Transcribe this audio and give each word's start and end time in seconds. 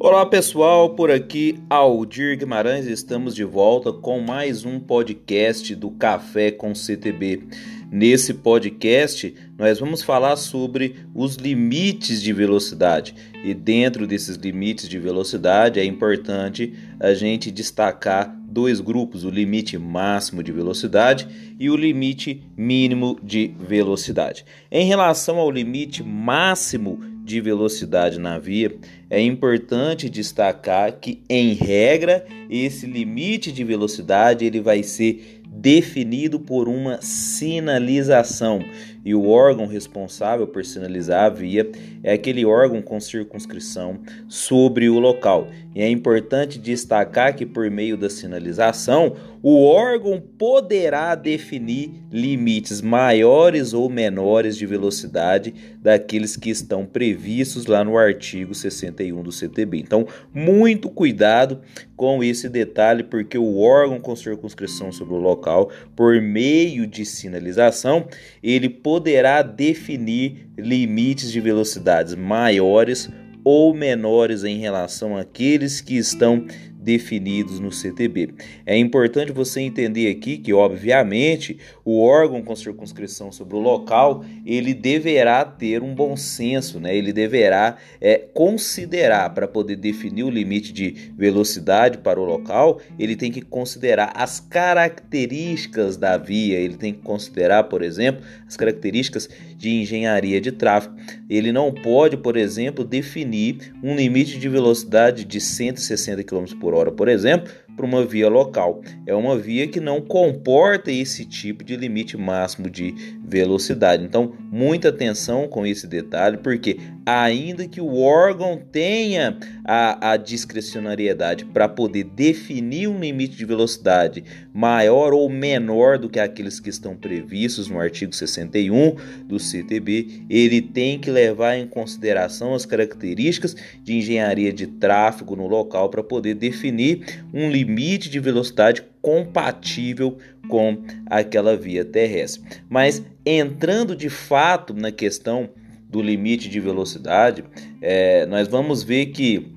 Olá 0.00 0.24
pessoal, 0.24 0.90
por 0.90 1.10
aqui 1.10 1.58
Aldir 1.68 2.38
Guimarães, 2.38 2.86
estamos 2.86 3.34
de 3.34 3.42
volta 3.42 3.92
com 3.92 4.20
mais 4.20 4.64
um 4.64 4.78
podcast 4.78 5.74
do 5.74 5.90
Café 5.90 6.52
com 6.52 6.72
CTB. 6.72 7.48
Nesse 7.90 8.32
podcast, 8.34 9.34
nós 9.58 9.80
vamos 9.80 10.00
falar 10.00 10.36
sobre 10.36 10.94
os 11.12 11.34
limites 11.34 12.22
de 12.22 12.32
velocidade. 12.32 13.12
E 13.42 13.52
dentro 13.52 14.06
desses 14.06 14.36
limites 14.36 14.88
de 14.88 15.00
velocidade 15.00 15.80
é 15.80 15.84
importante 15.84 16.74
a 17.00 17.12
gente 17.12 17.50
destacar 17.50 18.32
dois 18.48 18.80
grupos: 18.80 19.24
o 19.24 19.30
limite 19.30 19.76
máximo 19.76 20.44
de 20.44 20.52
velocidade 20.52 21.26
e 21.58 21.68
o 21.68 21.76
limite 21.76 22.44
mínimo 22.56 23.18
de 23.20 23.52
velocidade. 23.58 24.44
Em 24.70 24.86
relação 24.86 25.38
ao 25.38 25.50
limite 25.50 26.04
máximo 26.04 27.00
de 27.28 27.42
velocidade 27.42 28.18
na 28.18 28.38
via, 28.38 28.74
é 29.10 29.20
importante 29.20 30.08
destacar 30.08 30.98
que, 30.98 31.22
em 31.28 31.52
regra, 31.52 32.24
esse 32.48 32.86
limite 32.86 33.52
de 33.52 33.62
velocidade 33.62 34.46
ele 34.46 34.62
vai 34.62 34.82
ser 34.82 35.38
definido 35.46 36.40
por 36.40 36.68
uma 36.68 37.02
sinalização. 37.02 38.60
E 39.04 39.14
o 39.14 39.28
órgão 39.28 39.66
responsável 39.66 40.46
por 40.46 40.64
sinalizar 40.64 41.24
a 41.24 41.28
via 41.28 41.70
é 42.02 42.12
aquele 42.12 42.44
órgão 42.44 42.80
com 42.80 42.98
circunscrição 43.00 43.98
sobre 44.26 44.88
o 44.88 44.98
local. 44.98 45.48
E 45.74 45.82
é 45.82 45.90
importante 45.90 46.58
destacar 46.58 47.34
que, 47.34 47.44
por 47.44 47.70
meio 47.70 47.96
da 47.96 48.08
sinalização, 48.08 49.16
o 49.42 49.64
órgão 49.64 50.20
poderá 50.20 51.14
definir 51.14 51.92
limites 52.10 52.80
maiores 52.80 53.72
ou 53.72 53.88
menores 53.88 54.56
de 54.56 54.66
velocidade 54.66 55.54
daqueles 55.80 56.36
que 56.36 56.50
estão 56.50 56.84
previstos 56.84 57.66
lá 57.66 57.84
no 57.84 57.96
artigo 57.96 58.54
61 58.54 59.22
do 59.22 59.32
CTB. 59.32 59.78
Então, 59.78 60.06
muito 60.34 60.88
cuidado 60.88 61.60
com 61.96 62.22
esse 62.22 62.48
detalhe, 62.48 63.02
porque 63.02 63.38
o 63.38 63.58
órgão 63.58 64.00
com 64.00 64.14
circunscrição 64.14 64.90
sobre 64.92 65.14
o 65.14 65.18
local, 65.18 65.70
por 65.94 66.20
meio 66.20 66.86
de 66.86 67.04
sinalização, 67.04 68.06
ele 68.42 68.68
poderá 68.68 69.42
definir 69.42 70.48
limites 70.56 71.30
de 71.30 71.40
velocidades 71.40 72.14
maiores 72.14 73.08
ou 73.44 73.72
menores 73.72 74.44
em 74.44 74.58
relação 74.58 75.16
àqueles 75.16 75.80
que 75.80 75.96
estão 75.96 76.44
definidos 76.78 77.58
no 77.58 77.72
CTB. 77.72 78.34
É 78.64 78.76
importante 78.78 79.32
você 79.32 79.60
entender 79.60 80.08
aqui 80.10 80.38
que, 80.38 80.52
obviamente, 80.52 81.58
o 81.84 82.00
órgão 82.00 82.42
com 82.42 82.54
circunscrição 82.54 83.32
sobre 83.32 83.56
o 83.56 83.60
local 83.60 84.24
ele 84.46 84.72
deverá 84.72 85.44
ter 85.44 85.82
um 85.82 85.94
bom 85.94 86.16
senso, 86.16 86.78
né? 86.78 86.96
Ele 86.96 87.12
deverá 87.12 87.76
é, 88.00 88.16
considerar 88.16 89.30
para 89.30 89.48
poder 89.48 89.76
definir 89.76 90.22
o 90.22 90.30
limite 90.30 90.72
de 90.72 91.12
velocidade 91.16 91.98
para 91.98 92.20
o 92.20 92.24
local, 92.24 92.80
ele 92.98 93.16
tem 93.16 93.32
que 93.32 93.42
considerar 93.42 94.12
as 94.14 94.40
características 94.40 95.96
da 95.96 96.16
via, 96.16 96.58
ele 96.58 96.76
tem 96.76 96.92
que 96.92 97.00
considerar, 97.00 97.64
por 97.64 97.82
exemplo, 97.82 98.24
as 98.46 98.56
características 98.56 99.28
de 99.56 99.70
engenharia 99.70 100.40
de 100.40 100.52
tráfego. 100.52 100.94
Ele 101.28 101.52
não 101.52 101.72
pode, 101.72 102.16
por 102.16 102.36
exemplo, 102.36 102.84
definir 102.84 103.74
um 103.82 103.94
limite 103.94 104.38
de 104.38 104.48
velocidade 104.48 105.24
de 105.24 105.40
160 105.40 106.24
km 106.24 106.44
por 106.58 106.74
hora, 106.74 106.90
por 106.90 107.08
exemplo, 107.08 107.52
para 107.78 107.86
uma 107.86 108.04
via 108.04 108.28
local. 108.28 108.82
É 109.06 109.14
uma 109.14 109.38
via 109.38 109.68
que 109.68 109.78
não 109.78 110.00
comporta 110.00 110.90
esse 110.90 111.24
tipo 111.24 111.62
de 111.62 111.76
limite 111.76 112.16
máximo 112.16 112.68
de 112.68 112.92
velocidade. 113.24 114.04
Então, 114.04 114.32
muita 114.50 114.88
atenção 114.88 115.46
com 115.46 115.64
esse 115.64 115.86
detalhe, 115.86 116.38
porque 116.38 116.78
ainda 117.06 117.68
que 117.68 117.80
o 117.80 118.00
órgão 118.00 118.60
tenha 118.72 119.38
a, 119.64 120.12
a 120.12 120.16
discrecionariedade 120.16 121.44
para 121.44 121.68
poder 121.68 122.04
definir 122.04 122.88
um 122.88 122.98
limite 122.98 123.36
de 123.36 123.44
velocidade 123.44 124.24
maior 124.52 125.12
ou 125.12 125.28
menor 125.28 125.98
do 125.98 126.08
que 126.08 126.18
aqueles 126.18 126.58
que 126.58 126.68
estão 126.68 126.96
previstos 126.96 127.68
no 127.68 127.78
artigo 127.78 128.12
61 128.12 128.96
do 129.24 129.38
CTB, 129.38 130.24
ele 130.28 130.60
tem 130.60 130.98
que 130.98 131.10
levar 131.10 131.56
em 131.56 131.66
consideração 131.66 132.54
as 132.54 132.66
características 132.66 133.54
de 133.84 133.94
engenharia 133.94 134.52
de 134.52 134.66
tráfego 134.66 135.36
no 135.36 135.46
local 135.46 135.88
para 135.88 136.02
poder 136.02 136.34
definir 136.34 137.22
um 137.32 137.48
limite 137.50 137.67
limite 137.68 138.08
de 138.08 138.18
velocidade 138.18 138.82
compatível 139.02 140.16
com 140.48 140.82
aquela 141.06 141.54
via 141.54 141.84
terrestre. 141.84 142.62
Mas 142.68 143.02
entrando 143.26 143.94
de 143.94 144.08
fato 144.08 144.72
na 144.72 144.90
questão 144.90 145.50
do 145.88 146.00
limite 146.00 146.48
de 146.48 146.58
velocidade, 146.58 147.44
é, 147.82 148.24
nós 148.26 148.48
vamos 148.48 148.82
ver 148.82 149.06
que 149.06 149.52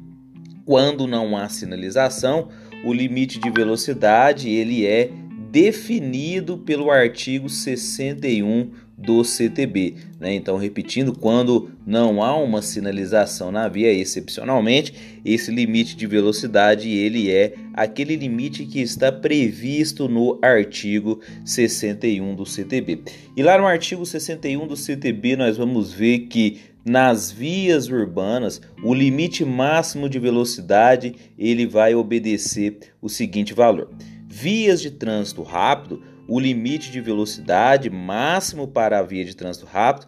quando 0.66 1.07
não 1.07 1.38
há 1.38 1.47
sinalização, 1.47 2.49
o 2.83 2.94
limite 2.94 3.39
de 3.39 3.49
velocidade 3.49 4.49
ele 4.49 4.85
é 4.85 5.09
definido 5.49 6.57
pelo 6.57 6.91
artigo 6.91 7.49
61 7.49 8.72
do 9.01 9.23
CTB. 9.23 9.95
Né? 10.19 10.34
Então, 10.34 10.57
repetindo, 10.57 11.13
quando 11.13 11.72
não 11.85 12.23
há 12.23 12.35
uma 12.35 12.62
sinalização 12.62 13.51
na 13.51 13.67
via, 13.67 13.91
excepcionalmente, 13.91 14.94
esse 15.25 15.51
limite 15.51 15.95
de 15.95 16.06
velocidade 16.06 16.89
ele 16.89 17.31
é 17.31 17.56
aquele 17.73 18.16
limite 18.16 18.66
que 18.66 18.79
está 18.79 19.11
previsto 19.11 20.07
no 20.07 20.38
artigo 20.41 21.19
61 21.44 22.35
do 22.35 22.45
CTB. 22.45 23.01
E 23.35 23.44
lá 23.44 23.57
no 23.57 23.66
artigo 23.66 24.06
61 24.06 24.67
do 24.67 24.78
CTB 24.78 25.35
nós 25.35 25.57
vamos 25.57 25.91
ver 25.91 26.19
que 26.28 26.59
nas 26.84 27.31
vias 27.31 27.90
urbanas, 27.90 28.59
o 28.84 28.91
limite 28.94 29.45
máximo 29.45 30.09
de 30.09 30.17
velocidade 30.17 31.16
ele 31.38 31.67
vai 31.67 31.94
obedecer 31.94 32.79
o 33.00 33.07
seguinte 33.07 33.53
valor: 33.53 33.90
vias 34.28 34.81
de 34.81 34.90
trânsito 34.90 35.44
rápido 35.44 36.01
o 36.28 36.40
limite 36.40 36.92
de 36.92 37.02
velocidade 37.02 37.90
máximo 37.90 38.68
para 38.68 39.00
a 39.00 39.02
via 39.02 39.26
de 39.26 39.36
trânsito 39.36 39.66
rápido 39.66 40.08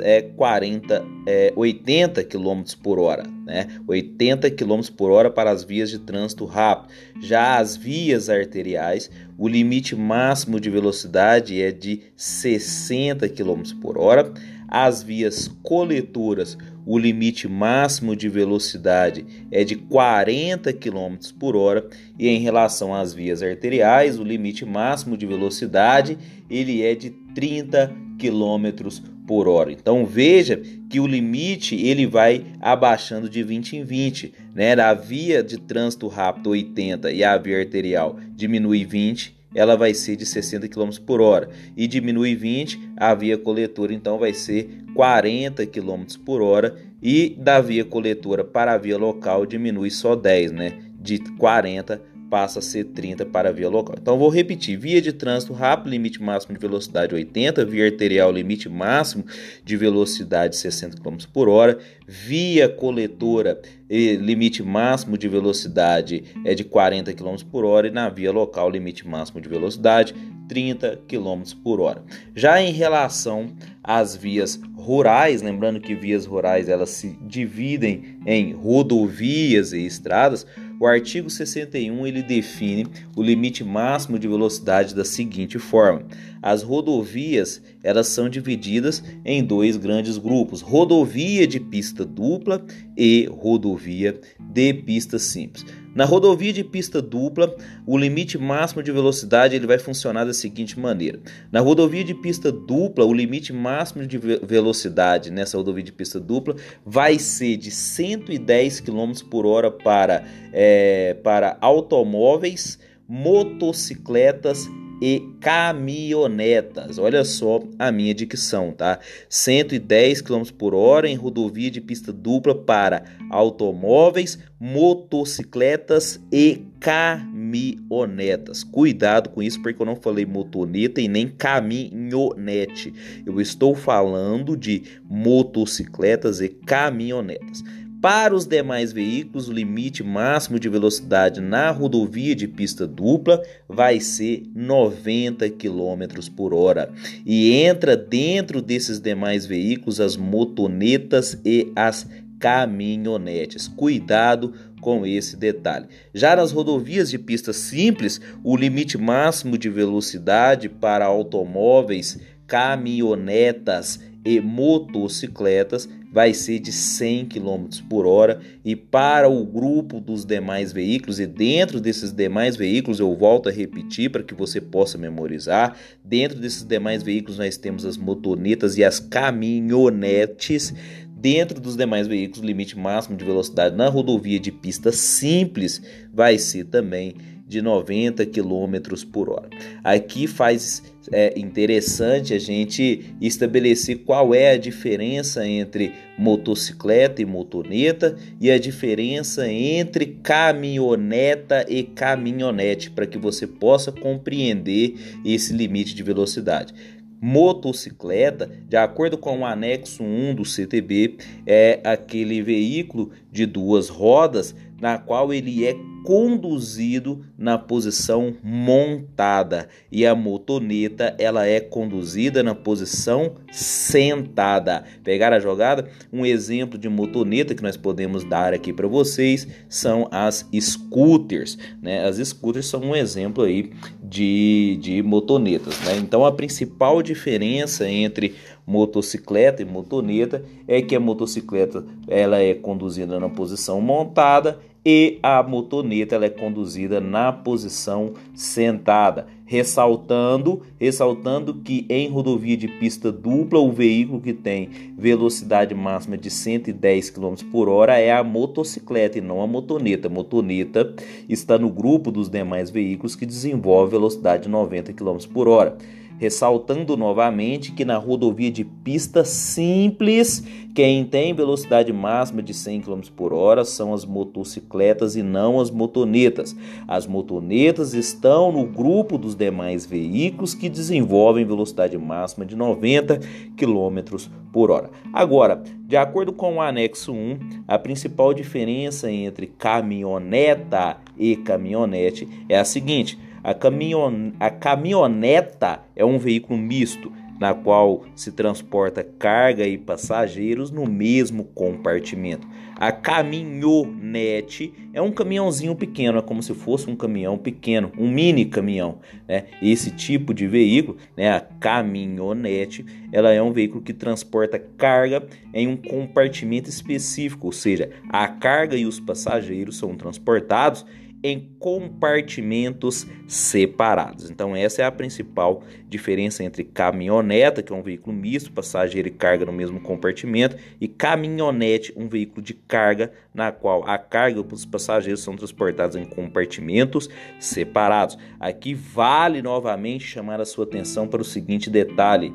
é 0.00 0.22
40, 0.22 1.04
é 1.26 1.52
80 1.56 2.22
km 2.24 2.62
por 2.82 2.98
hora, 2.98 3.24
né? 3.44 3.66
80 3.86 4.50
km 4.50 4.80
por 4.96 5.10
hora 5.10 5.30
para 5.30 5.50
as 5.50 5.64
vias 5.64 5.90
de 5.90 5.98
trânsito 5.98 6.44
rápido. 6.44 6.92
Já 7.20 7.58
as 7.58 7.76
vias 7.76 8.28
arteriais, 8.28 9.10
o 9.36 9.48
limite 9.48 9.96
máximo 9.96 10.60
de 10.60 10.70
velocidade 10.70 11.60
é 11.60 11.72
de 11.72 12.02
60 12.16 13.28
km 13.28 13.62
por 13.80 13.98
hora. 13.98 14.32
As 14.68 15.02
vias 15.02 15.48
coletoras, 15.62 16.56
o 16.86 16.98
limite 16.98 17.48
máximo 17.48 18.14
de 18.14 18.28
velocidade 18.28 19.24
é 19.50 19.64
de 19.64 19.76
40 19.76 20.72
km 20.72 21.16
por 21.38 21.56
hora 21.56 21.86
e 22.18 22.28
em 22.28 22.40
relação 22.40 22.94
às 22.94 23.14
vias 23.14 23.42
arteriais, 23.42 24.18
o 24.18 24.24
limite 24.24 24.64
máximo 24.64 25.16
de 25.16 25.26
velocidade 25.26 26.18
ele 26.48 26.82
é 26.82 26.94
de 26.94 27.10
30 27.34 27.92
km 28.18 28.88
por 29.26 29.48
hora. 29.48 29.72
Então 29.72 30.04
veja 30.04 30.60
que 30.90 31.00
o 31.00 31.06
limite 31.06 31.74
ele 31.74 32.06
vai 32.06 32.44
abaixando 32.60 33.28
de 33.28 33.42
20 33.42 33.76
em 33.76 33.84
20, 33.84 34.34
né? 34.54 34.74
A 34.74 34.92
via 34.92 35.42
de 35.42 35.58
trânsito 35.58 36.08
rápido 36.08 36.50
80 36.50 37.10
e 37.10 37.24
a 37.24 37.36
via 37.38 37.58
arterial 37.58 38.18
diminui 38.34 38.84
20 38.84 39.34
ela 39.54 39.76
vai 39.76 39.94
ser 39.94 40.16
de 40.16 40.26
60 40.26 40.68
km 40.68 40.90
por 41.06 41.20
hora 41.20 41.48
e 41.76 41.86
diminui 41.86 42.34
20, 42.34 42.92
a 42.96 43.14
via 43.14 43.38
coletora 43.38 43.94
então 43.94 44.18
vai 44.18 44.34
ser 44.34 44.84
40 44.94 45.66
km 45.66 46.04
por 46.24 46.42
hora 46.42 46.76
e 47.02 47.36
da 47.38 47.60
via 47.60 47.84
coletora 47.84 48.44
para 48.44 48.72
a 48.72 48.78
via 48.78 48.98
local 48.98 49.46
diminui 49.46 49.90
só 49.90 50.16
10, 50.16 50.52
né? 50.52 50.72
De 50.98 51.18
40 51.36 52.13
passa 52.30 52.58
a 52.58 52.62
ser 52.62 52.84
30 52.84 53.26
para 53.26 53.48
a 53.48 53.52
via 53.52 53.68
local. 53.68 53.96
Então 54.00 54.18
vou 54.18 54.28
repetir: 54.28 54.76
via 54.76 55.00
de 55.00 55.12
trânsito 55.12 55.52
rápido, 55.52 55.90
limite 55.90 56.22
máximo 56.22 56.54
de 56.54 56.60
velocidade 56.60 57.14
80, 57.14 57.64
via 57.64 57.86
arterial, 57.86 58.32
limite 58.32 58.68
máximo 58.68 59.24
de 59.64 59.76
velocidade 59.76 60.56
60 60.56 61.00
km 61.00 61.16
por 61.32 61.48
hora, 61.48 61.78
via 62.06 62.68
coletora, 62.68 63.60
limite 63.88 64.62
máximo 64.62 65.16
de 65.16 65.28
velocidade 65.28 66.24
é 66.44 66.54
de 66.54 66.64
40 66.64 67.12
km 67.12 67.36
por 67.50 67.64
hora 67.64 67.88
e 67.88 67.90
na 67.90 68.08
via 68.08 68.32
local, 68.32 68.70
limite 68.70 69.06
máximo 69.06 69.40
de 69.40 69.48
velocidade 69.48 70.14
30 70.48 71.00
km 71.08 71.42
por 71.62 71.80
hora. 71.80 72.02
Já 72.34 72.60
em 72.60 72.72
relação 72.72 73.54
às 73.82 74.14
vias 74.16 74.60
rurais, 74.76 75.40
lembrando 75.40 75.80
que 75.80 75.94
vias 75.94 76.26
rurais 76.26 76.68
elas 76.68 76.90
se 76.90 77.18
dividem 77.22 78.18
em 78.26 78.52
rodovias 78.52 79.72
e 79.72 79.86
estradas, 79.86 80.46
o 80.80 80.86
artigo 80.86 81.30
61 81.30 82.06
ele 82.06 82.22
define 82.22 82.86
o 83.16 83.22
limite 83.22 83.62
máximo 83.64 84.18
de 84.18 84.28
velocidade 84.28 84.94
da 84.94 85.04
seguinte 85.04 85.58
forma: 85.58 86.06
as 86.42 86.62
rodovias 86.62 87.62
elas 87.82 88.08
são 88.08 88.28
divididas 88.28 89.02
em 89.24 89.44
dois 89.44 89.76
grandes 89.76 90.18
grupos: 90.18 90.60
rodovia 90.60 91.46
de 91.46 91.60
pista 91.60 92.04
dupla 92.04 92.64
e 92.96 93.28
rodovia 93.30 94.20
de 94.40 94.74
pista 94.74 95.18
simples. 95.18 95.64
Na 95.94 96.04
rodovia 96.04 96.52
de 96.52 96.64
pista 96.64 97.00
dupla, 97.00 97.54
o 97.86 97.96
limite 97.96 98.36
máximo 98.36 98.82
de 98.82 98.90
velocidade 98.90 99.54
ele 99.54 99.66
vai 99.66 99.78
funcionar 99.78 100.24
da 100.24 100.34
seguinte 100.34 100.78
maneira. 100.78 101.20
Na 101.52 101.60
rodovia 101.60 102.02
de 102.02 102.14
pista 102.14 102.50
dupla, 102.50 103.04
o 103.04 103.14
limite 103.14 103.52
máximo 103.52 104.04
de 104.06 104.18
velocidade 104.18 105.30
nessa 105.30 105.56
rodovia 105.56 105.84
de 105.84 105.92
pista 105.92 106.18
dupla 106.18 106.56
vai 106.84 107.18
ser 107.18 107.56
de 107.56 107.70
110 107.70 108.80
km 108.80 109.12
por 109.30 109.46
hora 109.46 109.70
para, 109.70 110.24
é, 110.52 111.14
para 111.22 111.56
automóveis, 111.60 112.78
motocicletas 113.06 114.68
e 115.00 115.22
caminhonetas. 115.40 116.98
Olha 116.98 117.24
só 117.24 117.62
a 117.78 117.90
minha 117.90 118.14
dicção, 118.14 118.72
tá? 118.72 118.98
110 119.28 120.22
km 120.22 120.42
por 120.56 120.74
hora 120.74 121.08
em 121.08 121.14
rodovia 121.14 121.70
de 121.70 121.80
pista 121.80 122.12
dupla 122.12 122.54
para 122.54 123.04
automóveis, 123.30 124.38
motocicletas 124.58 126.20
e 126.32 126.62
caminhonetas. 126.80 128.62
Cuidado 128.62 129.30
com 129.30 129.42
isso, 129.42 129.60
porque 129.62 129.80
eu 129.80 129.86
não 129.86 129.96
falei 129.96 130.24
motoneta 130.24 131.00
e 131.00 131.08
nem 131.08 131.28
caminhonete. 131.28 132.92
Eu 133.26 133.40
estou 133.40 133.74
falando 133.74 134.56
de 134.56 134.82
motocicletas 135.08 136.40
e 136.40 136.48
caminhonetas. 136.48 137.62
Para 138.04 138.34
os 138.34 138.44
demais 138.44 138.92
veículos, 138.92 139.48
o 139.48 139.52
limite 139.54 140.02
máximo 140.02 140.60
de 140.60 140.68
velocidade 140.68 141.40
na 141.40 141.70
rodovia 141.70 142.36
de 142.36 142.46
pista 142.46 142.86
dupla 142.86 143.42
vai 143.66 143.98
ser 143.98 144.42
90 144.54 145.48
km 145.48 146.30
por 146.36 146.52
hora. 146.52 146.92
E 147.24 147.62
entra 147.62 147.96
dentro 147.96 148.60
desses 148.60 149.00
demais 149.00 149.46
veículos 149.46 150.00
as 150.02 150.18
motonetas 150.18 151.40
e 151.46 151.72
as 151.74 152.06
caminhonetes. 152.38 153.68
Cuidado 153.68 154.52
com 154.82 155.06
esse 155.06 155.34
detalhe. 155.34 155.86
Já 156.12 156.36
nas 156.36 156.52
rodovias 156.52 157.08
de 157.08 157.18
pista 157.18 157.54
simples, 157.54 158.20
o 158.44 158.54
limite 158.54 158.98
máximo 158.98 159.56
de 159.56 159.70
velocidade 159.70 160.68
para 160.68 161.06
automóveis, 161.06 162.18
caminhonetas 162.46 163.98
e 164.22 164.42
motocicletas 164.42 165.88
vai 166.14 166.32
ser 166.32 166.60
de 166.60 166.70
100 166.70 167.26
km 167.26 167.66
por 167.90 168.06
hora 168.06 168.40
e 168.64 168.76
para 168.76 169.28
o 169.28 169.44
grupo 169.44 169.98
dos 169.98 170.24
demais 170.24 170.72
veículos 170.72 171.18
e 171.18 171.26
dentro 171.26 171.80
desses 171.80 172.12
demais 172.12 172.54
veículos 172.54 173.00
eu 173.00 173.12
volto 173.16 173.48
a 173.48 173.52
repetir 173.52 174.10
para 174.10 174.22
que 174.22 174.32
você 174.32 174.60
possa 174.60 174.96
memorizar 174.96 175.76
dentro 176.04 176.38
desses 176.38 176.62
demais 176.62 177.02
veículos 177.02 177.38
nós 177.38 177.56
temos 177.56 177.84
as 177.84 177.96
motonetas 177.96 178.78
e 178.78 178.84
as 178.84 179.00
caminhonetes 179.00 180.72
Dentro 181.16 181.58
dos 181.58 181.74
demais 181.74 182.06
veículos, 182.06 182.42
o 182.42 182.46
limite 182.46 182.78
máximo 182.78 183.16
de 183.16 183.24
velocidade 183.24 183.74
na 183.74 183.88
rodovia 183.88 184.38
de 184.38 184.52
pista 184.52 184.92
simples 184.92 185.80
vai 186.12 186.36
ser 186.36 186.64
também 186.64 187.14
de 187.48 187.62
90 187.62 188.26
km 188.26 189.06
por 189.10 189.30
hora. 189.30 189.48
Aqui 189.82 190.26
faz 190.26 190.82
é 191.12 191.38
interessante 191.38 192.32
a 192.32 192.38
gente 192.38 193.14
estabelecer 193.20 193.98
qual 193.98 194.34
é 194.34 194.52
a 194.52 194.56
diferença 194.56 195.46
entre 195.46 195.92
motocicleta 196.18 197.20
e 197.20 197.26
motoneta 197.26 198.16
e 198.40 198.50
a 198.50 198.58
diferença 198.58 199.50
entre 199.50 200.06
caminhoneta 200.22 201.66
e 201.68 201.82
caminhonete 201.82 202.90
para 202.90 203.06
que 203.06 203.18
você 203.18 203.46
possa 203.46 203.92
compreender 203.92 204.94
esse 205.24 205.52
limite 205.52 205.94
de 205.94 206.02
velocidade. 206.02 206.72
Motocicleta, 207.20 208.50
de 208.68 208.76
acordo 208.76 209.16
com 209.16 209.40
o 209.40 209.46
anexo 209.46 210.02
1 210.02 210.34
do 210.34 210.44
CTB, 210.44 211.16
é 211.46 211.80
aquele 211.82 212.42
veículo 212.42 213.12
de 213.32 213.46
duas 213.46 213.88
rodas 213.88 214.54
na 214.78 214.98
qual 214.98 215.32
ele 215.32 215.64
é 215.66 215.74
conduzido 216.04 217.24
na 217.36 217.56
posição 217.56 218.34
montada 218.42 219.68
e 219.90 220.06
a 220.06 220.14
motoneta 220.14 221.16
ela 221.18 221.46
é 221.46 221.58
conduzida 221.58 222.42
na 222.42 222.54
posição 222.54 223.36
sentada. 223.50 224.84
Pegar 225.02 225.32
a 225.32 225.40
jogada? 225.40 225.88
Um 226.12 226.26
exemplo 226.26 226.78
de 226.78 226.90
motoneta 226.90 227.54
que 227.54 227.62
nós 227.62 227.78
podemos 227.78 228.22
dar 228.22 228.52
aqui 228.52 228.70
para 228.70 228.86
vocês 228.86 229.48
são 229.66 230.06
as 230.10 230.46
scooters, 230.60 231.56
né? 231.82 232.06
As 232.06 232.18
scooters 232.18 232.66
são 232.66 232.82
um 232.82 232.94
exemplo 232.94 233.42
aí 233.42 233.72
de, 234.02 234.78
de 234.82 235.02
motonetas, 235.02 235.80
né? 235.80 235.96
Então 235.96 236.26
a 236.26 236.32
principal 236.32 237.02
diferença 237.02 237.88
entre 237.88 238.34
motocicleta 238.66 239.62
e 239.62 239.64
motoneta 239.64 240.44
é 240.68 240.82
que 240.82 240.94
a 240.94 241.00
motocicleta 241.00 241.84
ela 242.06 242.38
é 242.40 242.52
conduzida 242.52 243.18
na 243.18 243.28
posição 243.30 243.80
montada 243.80 244.58
e 244.84 245.18
a 245.22 245.42
motoneta 245.42 246.14
ela 246.14 246.26
é 246.26 246.30
conduzida 246.30 247.00
na 247.00 247.32
posição 247.32 248.12
sentada, 248.34 249.26
ressaltando, 249.46 250.60
ressaltando 250.78 251.54
que 251.54 251.86
em 251.88 252.08
rodovia 252.10 252.56
de 252.56 252.68
pista 252.68 253.10
dupla 253.10 253.58
o 253.58 253.72
veículo 253.72 254.20
que 254.20 254.34
tem 254.34 254.68
velocidade 254.98 255.74
máxima 255.74 256.18
de 256.18 256.30
110 256.30 257.10
km 257.10 257.34
por 257.50 257.68
hora 257.68 257.98
é 257.98 258.12
a 258.12 258.22
motocicleta 258.22 259.18
e 259.18 259.22
não 259.22 259.40
a 259.40 259.46
motoneta. 259.46 260.08
A 260.08 260.10
motoneta 260.10 260.94
está 261.28 261.58
no 261.58 261.70
grupo 261.70 262.10
dos 262.10 262.28
demais 262.28 262.70
veículos 262.70 263.16
que 263.16 263.24
desenvolve 263.24 263.92
velocidade 263.92 264.44
de 264.44 264.48
90 264.50 264.92
km 264.92 265.16
por 265.32 265.48
hora 265.48 265.78
ressaltando 266.18 266.96
novamente 266.96 267.72
que 267.72 267.84
na 267.84 267.96
rodovia 267.96 268.50
de 268.50 268.64
pista 268.64 269.24
simples, 269.24 270.44
quem 270.74 271.04
tem 271.04 271.32
velocidade 271.32 271.92
máxima 271.92 272.42
de 272.42 272.52
100 272.52 272.80
km 272.80 273.00
por 273.14 273.32
hora 273.32 273.64
são 273.64 273.94
as 273.94 274.04
motocicletas 274.04 275.14
e 275.16 275.22
não 275.22 275.60
as 275.60 275.70
motonetas. 275.70 276.56
As 276.88 277.06
motonetas 277.06 277.94
estão 277.94 278.50
no 278.50 278.64
grupo 278.66 279.16
dos 279.16 279.34
demais 279.34 279.86
veículos 279.86 280.54
que 280.54 280.68
desenvolvem 280.68 281.44
velocidade 281.44 281.96
máxima 281.96 282.44
de 282.44 282.56
90 282.56 283.20
km 283.56 284.28
por 284.52 284.70
hora. 284.70 284.90
Agora, 285.12 285.62
de 285.86 285.96
acordo 285.96 286.32
com 286.32 286.56
o 286.56 286.60
anexo 286.60 287.12
1, 287.12 287.38
a 287.68 287.78
principal 287.78 288.32
diferença 288.34 289.10
entre 289.10 289.46
caminhoneta 289.46 290.96
e 291.16 291.36
caminhonete 291.36 292.28
é 292.48 292.58
a 292.58 292.64
seguinte: 292.64 293.18
a, 293.44 293.52
caminhon... 293.52 294.32
a 294.40 294.50
caminhoneta 294.50 295.82
é 295.94 296.04
um 296.04 296.18
veículo 296.18 296.58
misto 296.58 297.12
na 297.38 297.52
qual 297.52 298.04
se 298.14 298.32
transporta 298.32 299.04
carga 299.18 299.66
e 299.66 299.76
passageiros 299.76 300.70
no 300.70 300.86
mesmo 300.86 301.44
compartimento. 301.44 302.46
A 302.76 302.90
caminhonete 302.90 304.72
é 304.92 305.02
um 305.02 305.12
caminhãozinho 305.12 305.76
pequeno, 305.76 306.18
é 306.18 306.22
como 306.22 306.42
se 306.42 306.54
fosse 306.54 306.88
um 306.88 306.96
caminhão 306.96 307.36
pequeno, 307.36 307.92
um 307.98 308.08
mini 308.08 308.44
caminhão. 308.44 308.98
Né? 309.28 309.44
Esse 309.62 309.90
tipo 309.90 310.32
de 310.32 310.46
veículo, 310.46 310.96
né, 311.16 311.32
a 311.32 311.40
caminhonete, 311.40 312.84
ela 313.12 313.32
é 313.32 313.42
um 313.42 313.52
veículo 313.52 313.82
que 313.82 313.92
transporta 313.92 314.58
carga 314.58 315.26
em 315.52 315.68
um 315.68 315.76
compartimento 315.76 316.68
específico, 316.68 317.46
ou 317.46 317.52
seja, 317.52 317.90
a 318.08 318.26
carga 318.26 318.76
e 318.76 318.86
os 318.86 318.98
passageiros 318.98 319.76
são 319.76 319.94
transportados 319.94 320.84
em 321.24 321.48
compartimentos 321.58 323.06
separados. 323.26 324.30
Então, 324.30 324.54
essa 324.54 324.82
é 324.82 324.84
a 324.84 324.92
principal 324.92 325.62
diferença 325.88 326.44
entre 326.44 326.62
caminhoneta, 326.62 327.62
que 327.62 327.72
é 327.72 327.76
um 327.76 327.82
veículo 327.82 328.14
misto, 328.14 328.52
passageiro 328.52 329.08
e 329.08 329.10
carga 329.10 329.46
no 329.46 329.52
mesmo 329.52 329.80
compartimento, 329.80 330.56
e 330.78 330.86
caminhonete, 330.86 331.94
um 331.96 332.08
veículo 332.08 332.42
de 332.42 332.52
carga, 332.52 333.10
na 333.32 333.50
qual 333.50 333.88
a 333.88 333.96
carga 333.96 334.38
e 334.38 334.44
os 334.52 334.66
passageiros 334.66 335.22
são 335.22 335.34
transportados 335.34 335.96
em 335.96 336.04
compartimentos 336.04 337.08
separados. 337.40 338.18
Aqui 338.38 338.74
vale 338.74 339.40
novamente 339.40 340.04
chamar 340.04 340.42
a 340.42 340.44
sua 340.44 340.64
atenção 340.64 341.08
para 341.08 341.22
o 341.22 341.24
seguinte 341.24 341.70
detalhe 341.70 342.34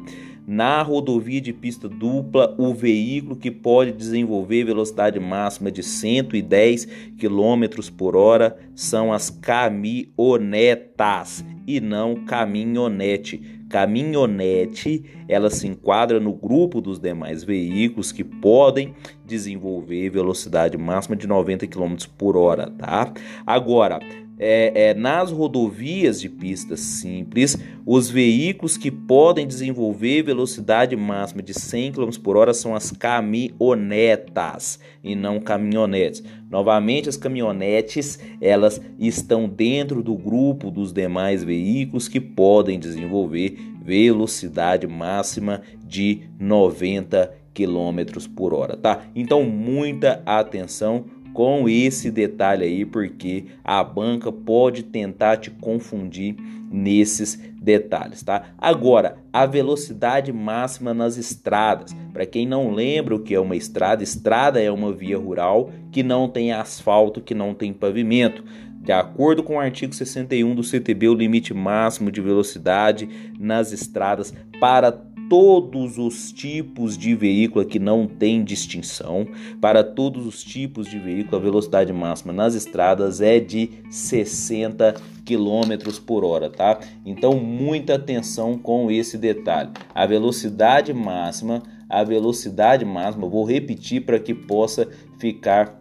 na 0.49 0.81
rodovia 0.81 1.39
de 1.39 1.53
pista 1.53 1.87
dupla, 1.87 2.55
o 2.57 2.73
veículo 2.73 3.35
que 3.35 3.51
pode 3.51 3.91
desenvolver 3.91 4.63
velocidade 4.63 5.19
máxima 5.19 5.71
de 5.71 5.83
110 5.83 6.85
km 7.19 7.91
por 7.95 8.15
hora 8.15 8.57
são 8.73 9.13
as 9.13 9.29
caminhonetas 9.29 11.45
e 11.67 11.79
não 11.79 12.15
caminhonete. 12.25 13.59
Caminhonete, 13.69 15.05
ela 15.27 15.51
se 15.51 15.67
enquadra 15.67 16.19
no 16.19 16.33
grupo 16.33 16.81
dos 16.81 16.97
demais 16.97 17.43
veículos 17.43 18.11
que 18.11 18.23
podem 18.23 18.95
desenvolver 19.23 20.09
velocidade 20.09 20.79
máxima 20.79 21.15
de 21.15 21.27
90 21.27 21.67
km 21.67 21.95
por 22.17 22.35
hora, 22.35 22.71
tá? 22.71 23.13
Agora, 23.45 23.99
é, 24.39 24.91
é, 24.91 24.93
nas 24.93 25.31
rodovias 25.31 26.21
de 26.21 26.29
pistas 26.29 26.79
simples, 26.79 27.57
os 27.85 28.09
veículos 28.09 28.77
que 28.77 28.89
podem 28.89 29.45
desenvolver 29.45 30.23
velocidade 30.23 30.95
máxima 30.95 31.43
de 31.43 31.53
100 31.53 31.91
km 31.91 32.09
por 32.23 32.37
hora 32.37 32.53
são 32.53 32.73
as 32.73 32.91
caminhonetas 32.91 34.79
e 35.03 35.13
não 35.13 35.41
caminhonetes. 35.41 36.23
Novamente, 36.49 37.09
as 37.09 37.17
caminhonetes 37.17 38.17
elas 38.39 38.81
estão 38.97 39.49
dentro 39.49 40.01
do 40.01 40.15
grupo 40.15 40.71
dos 40.71 40.93
demais 40.93 41.43
veículos 41.43 42.07
que 42.07 42.21
podem 42.21 42.79
desenvolver 42.79 43.57
velocidade 43.83 44.87
máxima 44.87 45.61
de 45.83 46.29
90 46.39 47.33
km 47.53 48.29
por 48.35 48.53
hora, 48.53 48.77
tá? 48.77 49.03
Então, 49.15 49.43
muita 49.43 50.21
atenção 50.25 51.05
com 51.39 51.69
esse 51.69 52.11
detalhe 52.11 52.65
aí, 52.65 52.85
porque 52.85 53.45
a 53.63 53.81
banca 53.81 54.29
pode 54.29 54.83
tentar 54.83 55.37
te 55.37 55.49
confundir 55.49 56.35
nesses 56.69 57.39
detalhes, 57.61 58.21
tá? 58.21 58.47
Agora, 58.57 59.15
a 59.31 59.45
velocidade 59.45 60.33
máxima 60.33 60.93
nas 60.93 61.15
estradas. 61.15 61.95
Para 62.11 62.25
quem 62.25 62.45
não 62.45 62.73
lembra 62.73 63.15
o 63.15 63.21
que 63.21 63.33
é 63.33 63.39
uma 63.39 63.55
estrada, 63.55 64.03
estrada 64.03 64.61
é 64.61 64.69
uma 64.69 64.91
via 64.91 65.17
rural 65.17 65.71
que 65.93 66.03
não 66.03 66.27
tem 66.27 66.51
asfalto, 66.51 67.21
que 67.21 67.33
não 67.33 67.53
tem 67.53 67.71
pavimento. 67.71 68.43
De 68.81 68.91
acordo 68.91 69.41
com 69.41 69.55
o 69.55 69.59
artigo 69.59 69.95
61 69.95 70.53
do 70.53 70.63
CTB, 70.63 71.07
o 71.07 71.13
limite 71.13 71.53
máximo 71.53 72.11
de 72.11 72.19
velocidade 72.19 73.07
nas 73.39 73.71
estradas 73.71 74.33
para 74.59 74.91
todos 75.29 75.97
os 75.99 76.31
tipos 76.31 76.97
de 76.97 77.13
veículo 77.13 77.63
que 77.63 77.77
não 77.77 78.07
tem 78.07 78.43
distinção, 78.43 79.27
para 79.61 79.83
todos 79.83 80.25
os 80.25 80.43
tipos 80.43 80.89
de 80.89 80.97
veículo, 80.97 81.37
a 81.37 81.39
velocidade 81.39 81.93
máxima 81.93 82.33
nas 82.33 82.55
estradas 82.55 83.21
é 83.21 83.39
de 83.39 83.69
60 83.91 84.95
km 85.23 86.01
por 86.05 86.25
hora, 86.25 86.49
tá? 86.49 86.79
Então, 87.05 87.39
muita 87.39 87.95
atenção 87.95 88.57
com 88.57 88.89
esse 88.89 89.17
detalhe. 89.17 89.69
A 89.93 90.05
velocidade 90.07 90.91
máxima, 90.91 91.61
a 91.87 92.03
velocidade 92.03 92.83
máxima, 92.83 93.27
vou 93.27 93.45
repetir 93.45 94.05
para 94.05 94.19
que 94.19 94.33
possa 94.33 94.87
ficar 95.19 95.79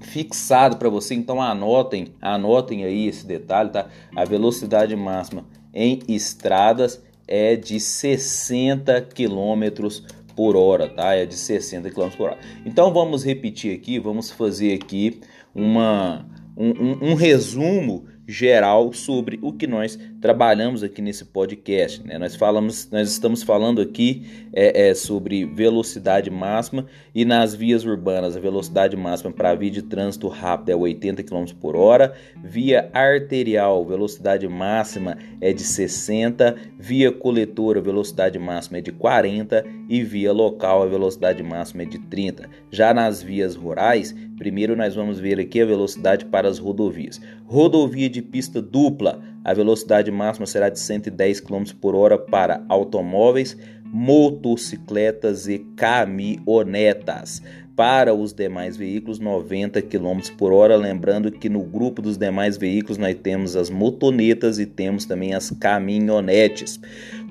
fixado 0.00 0.76
para 0.76 0.88
você. 0.88 1.14
Então, 1.14 1.40
anotem, 1.40 2.08
anotem 2.20 2.84
aí 2.84 3.06
esse 3.06 3.24
detalhe, 3.24 3.70
tá? 3.70 3.86
A 4.16 4.24
velocidade 4.24 4.96
máxima 4.96 5.44
em 5.72 6.00
estradas 6.08 7.00
é 7.26 7.56
de 7.56 7.78
60 7.78 9.00
km 9.02 9.88
por 10.34 10.56
hora, 10.56 10.88
tá? 10.88 11.14
É 11.14 11.26
de 11.26 11.34
60 11.34 11.90
km 11.90 12.08
por 12.16 12.30
hora. 12.30 12.38
Então 12.64 12.92
vamos 12.92 13.24
repetir 13.24 13.74
aqui, 13.76 13.98
vamos 13.98 14.30
fazer 14.30 14.74
aqui 14.74 15.20
uma, 15.54 16.26
um, 16.56 16.70
um, 16.70 17.10
um 17.10 17.14
resumo 17.14 18.04
geral 18.26 18.92
sobre 18.92 19.38
o 19.42 19.52
que 19.52 19.66
nós 19.66 19.98
trabalhamos 20.22 20.84
aqui 20.84 21.02
nesse 21.02 21.24
podcast. 21.24 22.06
Né? 22.06 22.16
Nós 22.16 22.36
falamos, 22.36 22.88
nós 22.92 23.10
estamos 23.10 23.42
falando 23.42 23.82
aqui 23.82 24.46
é, 24.52 24.88
é, 24.88 24.94
sobre 24.94 25.44
velocidade 25.44 26.30
máxima 26.30 26.86
e 27.12 27.24
nas 27.24 27.56
vias 27.56 27.84
urbanas 27.84 28.36
a 28.36 28.40
velocidade 28.40 28.96
máxima 28.96 29.32
para 29.32 29.52
via 29.56 29.70
de 29.70 29.82
trânsito 29.82 30.28
rápido 30.28 30.70
é 30.70 30.76
80 30.76 31.24
km 31.24 31.46
por 31.60 31.74
hora, 31.74 32.14
via 32.36 32.88
arterial 32.94 33.84
velocidade 33.84 34.46
máxima 34.46 35.18
é 35.40 35.52
de 35.52 35.64
60, 35.64 36.56
via 36.78 37.10
coletora 37.10 37.80
velocidade 37.80 38.38
máxima 38.38 38.78
é 38.78 38.80
de 38.80 38.92
40 38.92 39.64
e 39.88 40.04
via 40.04 40.32
local 40.32 40.84
a 40.84 40.86
velocidade 40.86 41.42
máxima 41.42 41.82
é 41.82 41.86
de 41.86 41.98
30. 41.98 42.48
Já 42.70 42.94
nas 42.94 43.20
vias 43.20 43.56
rurais, 43.56 44.14
primeiro 44.38 44.76
nós 44.76 44.94
vamos 44.94 45.18
ver 45.18 45.40
aqui 45.40 45.60
a 45.60 45.66
velocidade 45.66 46.26
para 46.26 46.48
as 46.48 46.60
rodovias. 46.60 47.20
Rodovia 47.44 48.08
de 48.08 48.22
pista 48.22 48.62
dupla 48.62 49.31
a 49.44 49.52
velocidade 49.52 50.10
máxima 50.10 50.46
será 50.46 50.68
de 50.68 50.78
110 50.78 51.40
km 51.40 51.64
por 51.80 51.94
hora 51.94 52.16
para 52.18 52.64
automóveis, 52.68 53.56
motocicletas 53.84 55.48
e 55.48 55.58
caminhonetas 55.76 57.42
para 57.76 58.14
os 58.14 58.32
demais 58.32 58.76
veículos 58.76 59.18
90 59.18 59.82
km 59.82 60.20
por 60.36 60.52
hora. 60.52 60.76
Lembrando 60.76 61.30
que 61.30 61.48
no 61.48 61.62
grupo 61.62 62.02
dos 62.02 62.16
demais 62.16 62.56
veículos 62.56 62.98
nós 62.98 63.16
temos 63.16 63.56
as 63.56 63.70
motonetas 63.70 64.58
e 64.58 64.66
temos 64.66 65.04
também 65.04 65.34
as 65.34 65.50
caminhonetes. 65.50 66.80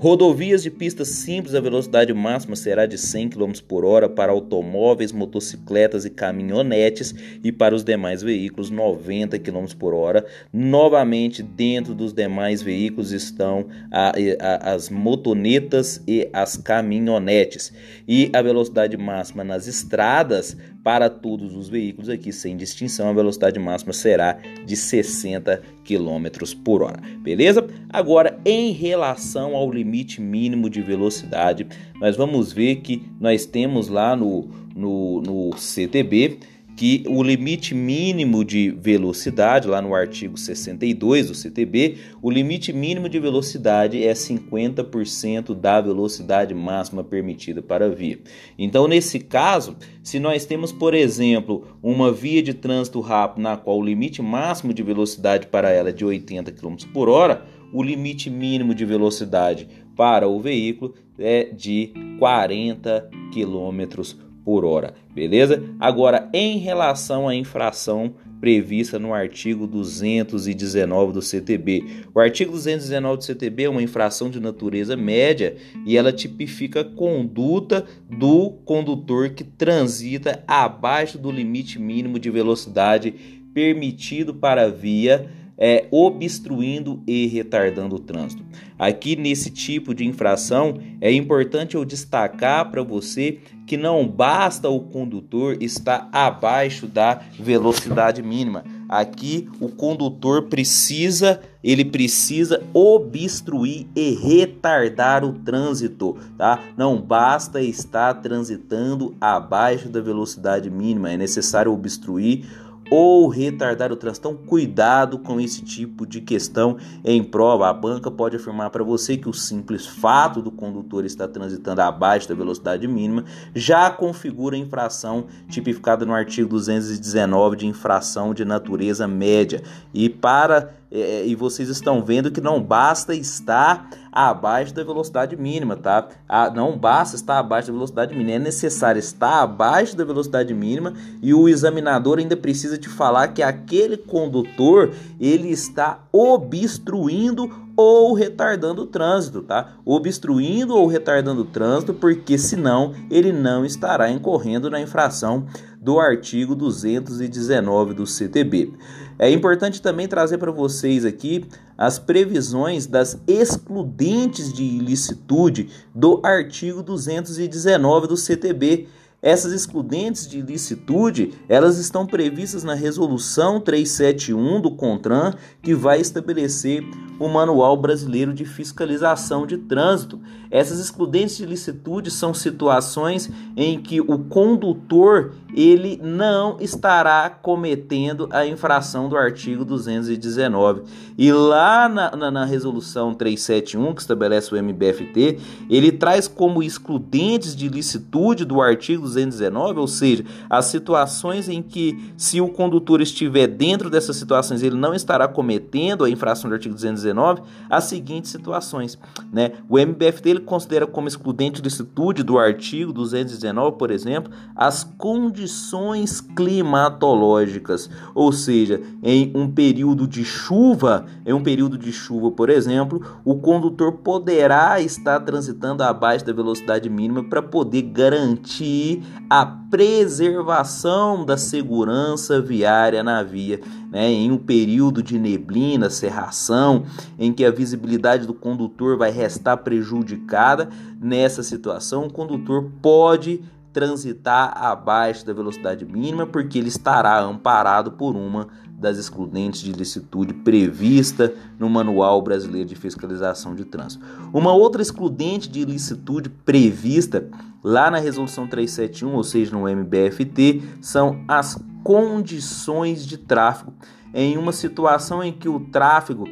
Rodovias 0.02 0.64
de 0.64 0.72
pista 0.72 1.06
simples, 1.06 1.54
a 1.54 1.62
velocidade 1.62 2.12
máxima 2.12 2.56
será 2.56 2.88
de 2.88 2.98
100 2.98 3.30
km 3.30 3.52
por 3.68 3.86
hora 3.86 4.10
para 4.10 4.32
automóveis, 4.32 5.12
motocicletas 5.12 6.06
e 6.06 6.10
caminhonetes 6.10 7.14
e 7.44 7.52
para 7.52 7.76
os 7.76 7.84
demais 7.84 8.24
veículos 8.24 8.72
90 8.72 9.38
km 9.38 9.66
por 9.78 9.94
hora. 9.94 10.26
Novamente, 10.52 11.44
dentro 11.44 11.94
dos 11.94 12.14
demais 12.14 12.64
veículos 12.64 13.12
estão 13.12 13.68
a, 13.92 14.12
a, 14.40 14.74
as 14.74 14.90
motonetas 14.90 16.02
e 16.08 16.28
as 16.34 16.58
caminhonetes. 16.58 17.72
E 18.08 18.32
a 18.34 18.42
velocidade 18.42 18.98
máxima 18.98 19.44
nas 19.44 19.68
estradas 19.68 20.58
para 20.84 21.12
todos 21.12 21.56
os 21.56 21.70
veículos 21.70 22.10
aqui 22.10 22.34
sem 22.34 22.58
distinção, 22.58 23.08
a 23.08 23.14
velocidade 23.14 23.60
máxima 23.60 23.94
será 23.94 24.40
de 24.66 24.76
60 24.76 25.62
km 25.86 26.56
por 26.64 26.82
hora. 26.82 27.00
Beleza? 27.20 27.68
Agora, 27.88 28.40
em 28.44 28.72
relação 28.72 29.56
ao 29.56 29.70
limite 29.70 29.91
mínimo 30.22 30.70
de 30.70 30.82
velocidade, 30.82 31.68
nós 32.00 32.16
vamos 32.16 32.54
ver 32.54 32.78
que 32.78 33.04
nós 33.20 33.46
temos 33.46 33.88
lá 33.88 34.16
no, 34.16 34.50
no, 34.76 35.22
no 35.22 35.58
CTB 35.58 36.40
que 36.76 37.04
o 37.08 37.22
limite 37.22 37.76
mínimo 37.76 38.44
de 38.44 38.72
velocidade, 38.72 39.68
lá 39.68 39.82
no 39.82 39.94
artigo 39.94 40.38
62 40.38 41.28
do 41.28 41.36
CTB, 41.36 41.98
o 42.22 42.32
limite 42.32 42.74
mínimo 42.74 43.08
de 43.08 43.20
velocidade 43.20 44.04
é 44.04 44.12
50% 44.14 45.54
da 45.54 45.82
velocidade 45.82 46.54
máxima 46.56 47.04
permitida 47.04 47.62
para 47.62 47.86
a 47.86 47.90
via. 47.90 48.20
Então, 48.58 48.88
nesse 48.88 49.20
caso, 49.20 49.78
se 50.02 50.20
nós 50.20 50.46
temos, 50.46 50.72
por 50.72 50.94
exemplo, 50.94 51.68
uma 51.84 52.12
via 52.12 52.42
de 52.42 52.54
trânsito 52.54 53.00
rápido 53.00 53.44
na 53.44 53.58
qual 53.58 53.78
o 53.78 53.86
limite 53.86 54.22
máximo 54.22 54.74
de 54.74 54.82
velocidade 54.82 55.48
para 55.48 55.70
ela 55.70 55.90
é 55.90 55.94
de 55.94 56.06
80 56.06 56.52
km 56.52 56.76
por 56.92 57.10
hora, 57.10 57.46
o 57.74 57.82
limite 57.82 58.30
mínimo 58.30 58.76
de 58.76 58.86
velocidade 58.86 59.68
para 59.96 60.28
o 60.28 60.40
veículo 60.40 60.96
é 61.18 61.46
de 61.46 61.94
40 62.20 63.10
km 63.34 64.02
por 64.44 64.66
hora, 64.66 64.94
beleza? 65.14 65.64
Agora, 65.80 66.30
em 66.34 66.58
relação 66.58 67.28
à 67.28 67.36
infração 67.36 68.16
prevista 68.42 68.98
no 68.98 69.14
artigo 69.14 69.68
219 69.68 71.14
do 71.14 71.22
CTB. 71.22 71.86
O 72.14 72.20
artigo 72.20 72.52
219 72.52 73.18
do 73.18 73.24
CTB 73.24 73.64
é 73.66 73.70
uma 73.70 73.84
infração 73.84 74.32
de 74.32 74.40
natureza 74.40 74.98
média 74.98 75.56
e 75.86 75.96
ela 75.96 76.12
tipifica 76.12 76.82
a 76.82 76.84
conduta 76.84 77.86
do 78.10 78.50
condutor 78.66 79.30
que 79.30 79.44
transita 79.44 80.44
abaixo 80.48 81.20
do 81.20 81.32
limite 81.32 81.78
mínimo 81.78 82.18
de 82.18 82.32
velocidade 82.32 83.14
permitido 83.54 84.34
para 84.34 84.72
via 84.72 85.30
é, 85.64 85.86
obstruindo 85.92 87.04
e 87.06 87.28
retardando 87.28 87.98
o 87.98 88.00
trânsito. 88.00 88.44
Aqui 88.80 89.16
nesse 89.16 89.52
tipo 89.52 89.94
de 89.94 90.04
infração 90.04 90.80
é 91.00 91.14
importante 91.14 91.76
eu 91.76 91.86
destacar 91.86 92.72
para 92.72 92.82
você 92.82 93.38
que 93.68 93.78
não 93.78 94.08
basta 94.08 94.68
o 94.68 94.80
condutor 94.80 95.62
estar 95.62 96.10
abaixo 96.12 96.88
da 96.88 97.22
velocidade 97.40 98.24
mínima. 98.24 98.64
Aqui 98.90 99.48
o 99.62 99.70
condutor 99.70 100.48
precisa, 100.48 101.40
ele 101.64 101.86
precisa 101.86 102.62
obstruir 102.74 103.88
e 103.96 104.16
retardar 104.16 105.24
o 105.24 105.32
trânsito, 105.32 106.18
tá? 106.38 106.60
Não 106.76 107.00
basta 107.00 107.62
estar 107.62 108.16
transitando 108.16 109.16
abaixo 109.22 109.88
da 109.88 110.02
velocidade 110.02 110.70
mínima, 110.70 111.12
é 111.12 111.16
necessário 111.16 111.72
obstruir 111.72 112.46
ou 112.92 113.30
retardar 113.30 113.90
o 113.90 113.96
trânsito. 113.96 114.28
Então, 114.28 114.46
cuidado 114.46 115.18
com 115.18 115.40
esse 115.40 115.62
tipo 115.62 116.06
de 116.06 116.20
questão 116.20 116.76
em 117.06 117.24
prova. 117.24 117.70
A 117.70 117.74
banca 117.74 118.12
pode 118.12 118.36
afirmar 118.36 118.70
para 118.70 118.84
você 118.84 119.16
que 119.16 119.30
o 119.30 119.34
simples 119.34 119.88
fato 119.88 120.42
do 120.42 120.52
condutor 120.52 121.06
estar 121.06 121.30
transitando 121.30 121.82
abaixo 121.82 122.28
da 122.28 122.36
velocidade 122.36 122.86
mínima 122.90 123.24
já 123.56 123.90
configura 123.90 124.58
infração 124.58 125.28
tipificada 125.48 126.06
no 126.06 126.14
artigo 126.14 126.50
219 126.50 127.56
de 127.56 127.66
infração 127.66 128.34
de 128.34 128.44
natureza 128.44 129.08
média. 129.08 129.64
E 129.94 130.10
para 130.10 130.81
é, 130.92 131.26
e 131.26 131.36
vocês 131.36 131.70
estão 131.70 132.04
vendo 132.04 132.32
que 132.32 132.42
não 132.42 132.62
basta 132.62 133.16
estar 133.16 133.90
abaixo 134.12 134.74
da 134.74 134.84
velocidade 134.84 135.38
mínima, 135.38 135.78
tá? 135.78 136.10
Ah, 136.28 136.52
não 136.54 136.78
basta 136.78 137.16
estar 137.16 137.40
abaixo 137.40 137.68
da 137.68 137.74
velocidade 137.74 138.14
mínima, 138.14 138.36
é 138.36 138.40
necessário 138.40 139.00
estar 139.00 139.42
abaixo 139.42 139.96
da 139.96 140.04
velocidade 140.04 140.54
mínima 140.54 140.94
e 141.22 141.34
o 141.34 141.48
examinador 141.48 142.20
ainda 142.20 142.36
precisa 142.36 142.78
te 142.78 142.90
falar 142.90 143.30
que 143.30 143.42
aquele 143.42 143.96
condutor 143.96 144.92
ele 145.20 145.50
está 145.50 146.00
obstruindo 146.12 147.50
ou 147.76 148.14
retardando 148.14 148.84
o 148.84 148.86
trânsito, 148.86 149.42
tá? 149.42 149.74
Obstruindo 149.86 150.76
ou 150.76 150.88
retardando 150.88 151.42
o 151.42 151.46
trânsito, 151.46 151.94
porque 151.94 152.38
senão 152.38 152.94
ele 153.10 153.32
não 153.32 153.66
estará 153.66 154.12
incorrendo 154.12 154.70
na 154.70 154.82
infração 154.82 155.46
do 155.82 156.00
artigo 156.00 156.54
219 156.54 157.94
do 157.94 158.06
CTB. 158.06 158.74
É 159.18 159.30
importante 159.30 159.82
também 159.82 160.08
trazer 160.08 160.38
para 160.38 160.52
vocês 160.52 161.06
aqui 161.06 161.46
as 161.78 162.00
previsões 162.00 162.86
das 162.86 163.20
excludentes 163.28 164.52
de 164.54 164.64
ilicitude 164.64 165.70
do 165.94 166.22
artigo 166.24 166.82
219 166.84 168.08
do 168.08 168.18
CTB. 168.18 168.88
Essas 169.22 169.54
excludentes 169.54 170.28
de 170.28 170.40
ilicitude, 170.40 171.34
elas 171.48 171.78
estão 171.78 172.08
previstas 172.08 172.64
na 172.64 172.74
resolução 172.74 173.62
371 173.62 174.60
do 174.60 174.72
CONTRAN, 174.72 175.36
que 175.62 175.76
vai 175.76 176.02
estabelecer 176.02 176.84
o 177.20 177.30
Manual 177.30 177.78
Brasileiro 177.78 178.34
de 178.34 178.46
Fiscalização 178.46 179.46
de 179.46 179.58
Trânsito. 179.58 180.20
Essas 180.50 180.80
excludentes 180.80 181.38
de 181.38 181.46
licitude 181.46 182.10
são 182.10 182.34
situações 182.34 183.30
em 183.56 183.80
que 183.80 184.02
o 184.02 184.18
condutor 184.18 185.36
ele 185.54 186.00
não 186.02 186.58
estará 186.60 187.30
cometendo 187.30 188.28
a 188.32 188.46
infração 188.48 189.08
do 189.08 189.16
artigo 189.16 189.64
219. 189.64 190.82
E 191.16 191.32
lá 191.32 191.88
na, 191.88 192.16
na, 192.16 192.32
na 192.32 192.46
resolução 192.46 193.14
371, 193.14 193.94
que 193.94 194.02
estabelece 194.02 194.54
o 194.54 194.58
MBFT, 194.58 195.38
ele 195.70 195.92
traz 195.92 196.28
como 196.28 196.64
excludentes 196.64 197.56
de 197.56 197.70
licitude 197.70 198.46
do 198.46 198.62
artigo 198.62 199.08
219, 199.14 199.80
ou 199.80 199.88
seja, 199.88 200.26
as 200.50 200.66
situações 200.66 201.50
em 201.50 201.62
que, 201.62 202.14
se 202.18 202.42
o 202.42 202.50
condutor 202.50 203.02
estiver 203.02 203.48
dentro 203.48 203.90
dessas 203.90 204.16
situações, 204.16 204.64
ele 204.64 204.76
não 204.76 204.94
estará 204.94 205.28
cometendo 205.28 206.04
a 206.04 206.10
infração 206.10 206.50
do 206.50 206.54
artigo 206.54 206.74
219, 206.74 207.42
as 207.70 207.86
seguintes 207.86 208.32
situações. 208.32 208.98
Né? 209.32 209.52
O 209.70 209.78
MBFT 209.78 210.30
ele 210.30 210.40
considera 210.40 210.88
como 210.88 211.08
excludente 211.08 211.62
de 211.62 211.70
licitude 211.70 212.24
do 212.24 212.38
artigo 212.38 212.94
219, 212.94 213.78
por 213.78 213.92
exemplo, 213.92 214.32
as 214.56 214.84
condições 214.84 216.22
climatológicas, 216.22 217.90
ou 218.14 218.32
seja, 218.32 218.82
em 219.04 219.32
um 219.36 219.50
período 219.50 220.08
de 220.08 220.24
chuva, 220.24 221.06
em 221.26 221.34
um 221.34 221.44
período 221.44 221.78
de 221.78 221.92
chuva, 221.92 222.32
por 222.32 222.50
exemplo, 222.50 223.02
o 223.24 223.36
condutor 223.36 223.94
poderá 223.94 224.80
estar 224.82 225.20
transitando 225.20 225.84
abaixo 225.84 226.26
da 226.26 226.34
velocidade 226.34 226.90
mínima 226.90 227.24
para 227.24 227.42
poder 227.42 227.84
garantir 227.84 229.01
a 229.30 229.46
preservação 229.46 231.26
da 231.26 231.38
segurança 231.38 232.42
viária 232.42 233.04
na 233.04 233.24
via, 233.24 233.62
né, 233.92 234.10
em 234.10 234.32
um 234.32 234.38
período 234.38 235.02
de 235.02 235.18
neblina, 235.18 235.90
cerração, 235.90 236.84
em 237.18 237.32
que 237.32 237.46
a 237.46 237.52
visibilidade 237.52 238.28
do 238.28 238.34
condutor 238.34 238.98
vai 238.98 239.12
restar 239.12 239.58
prejudicada. 239.58 240.70
Nessa 241.00 241.44
situação, 241.44 242.06
o 242.06 242.12
condutor 242.12 242.70
pode 242.82 243.42
transitar 243.74 244.54
abaixo 244.56 245.26
da 245.26 245.34
velocidade 245.34 245.86
mínima, 245.86 246.26
porque 246.26 246.58
ele 246.58 246.68
estará 246.68 247.20
amparado 247.20 247.92
por 247.92 248.16
uma 248.16 248.48
das 248.68 248.98
excludentes 248.98 249.62
de 249.62 249.72
licitude 249.72 250.34
prevista 250.34 251.34
no 251.60 251.70
Manual 251.70 252.22
Brasileiro 252.22 252.68
de 252.68 252.76
Fiscalização 252.76 253.54
de 253.54 253.64
Trânsito. 253.64 254.04
Uma 254.34 254.54
outra 254.54 254.82
excludente 254.82 255.48
de 255.48 255.64
licitude 255.64 256.30
prevista 256.30 257.30
lá 257.64 257.92
na 257.92 258.00
Resolução 258.00 258.48
371, 258.48 259.14
ou 259.14 259.24
seja, 259.24 259.56
no 259.56 259.70
MBFT, 259.70 260.64
são 260.82 261.24
as 261.28 261.62
condições 261.84 263.06
de 263.06 263.18
tráfego. 263.18 263.74
Em 264.14 264.38
uma 264.38 264.52
situação 264.52 265.24
em 265.24 265.32
que 265.32 265.48
o 265.48 265.60
tráfego 265.60 266.28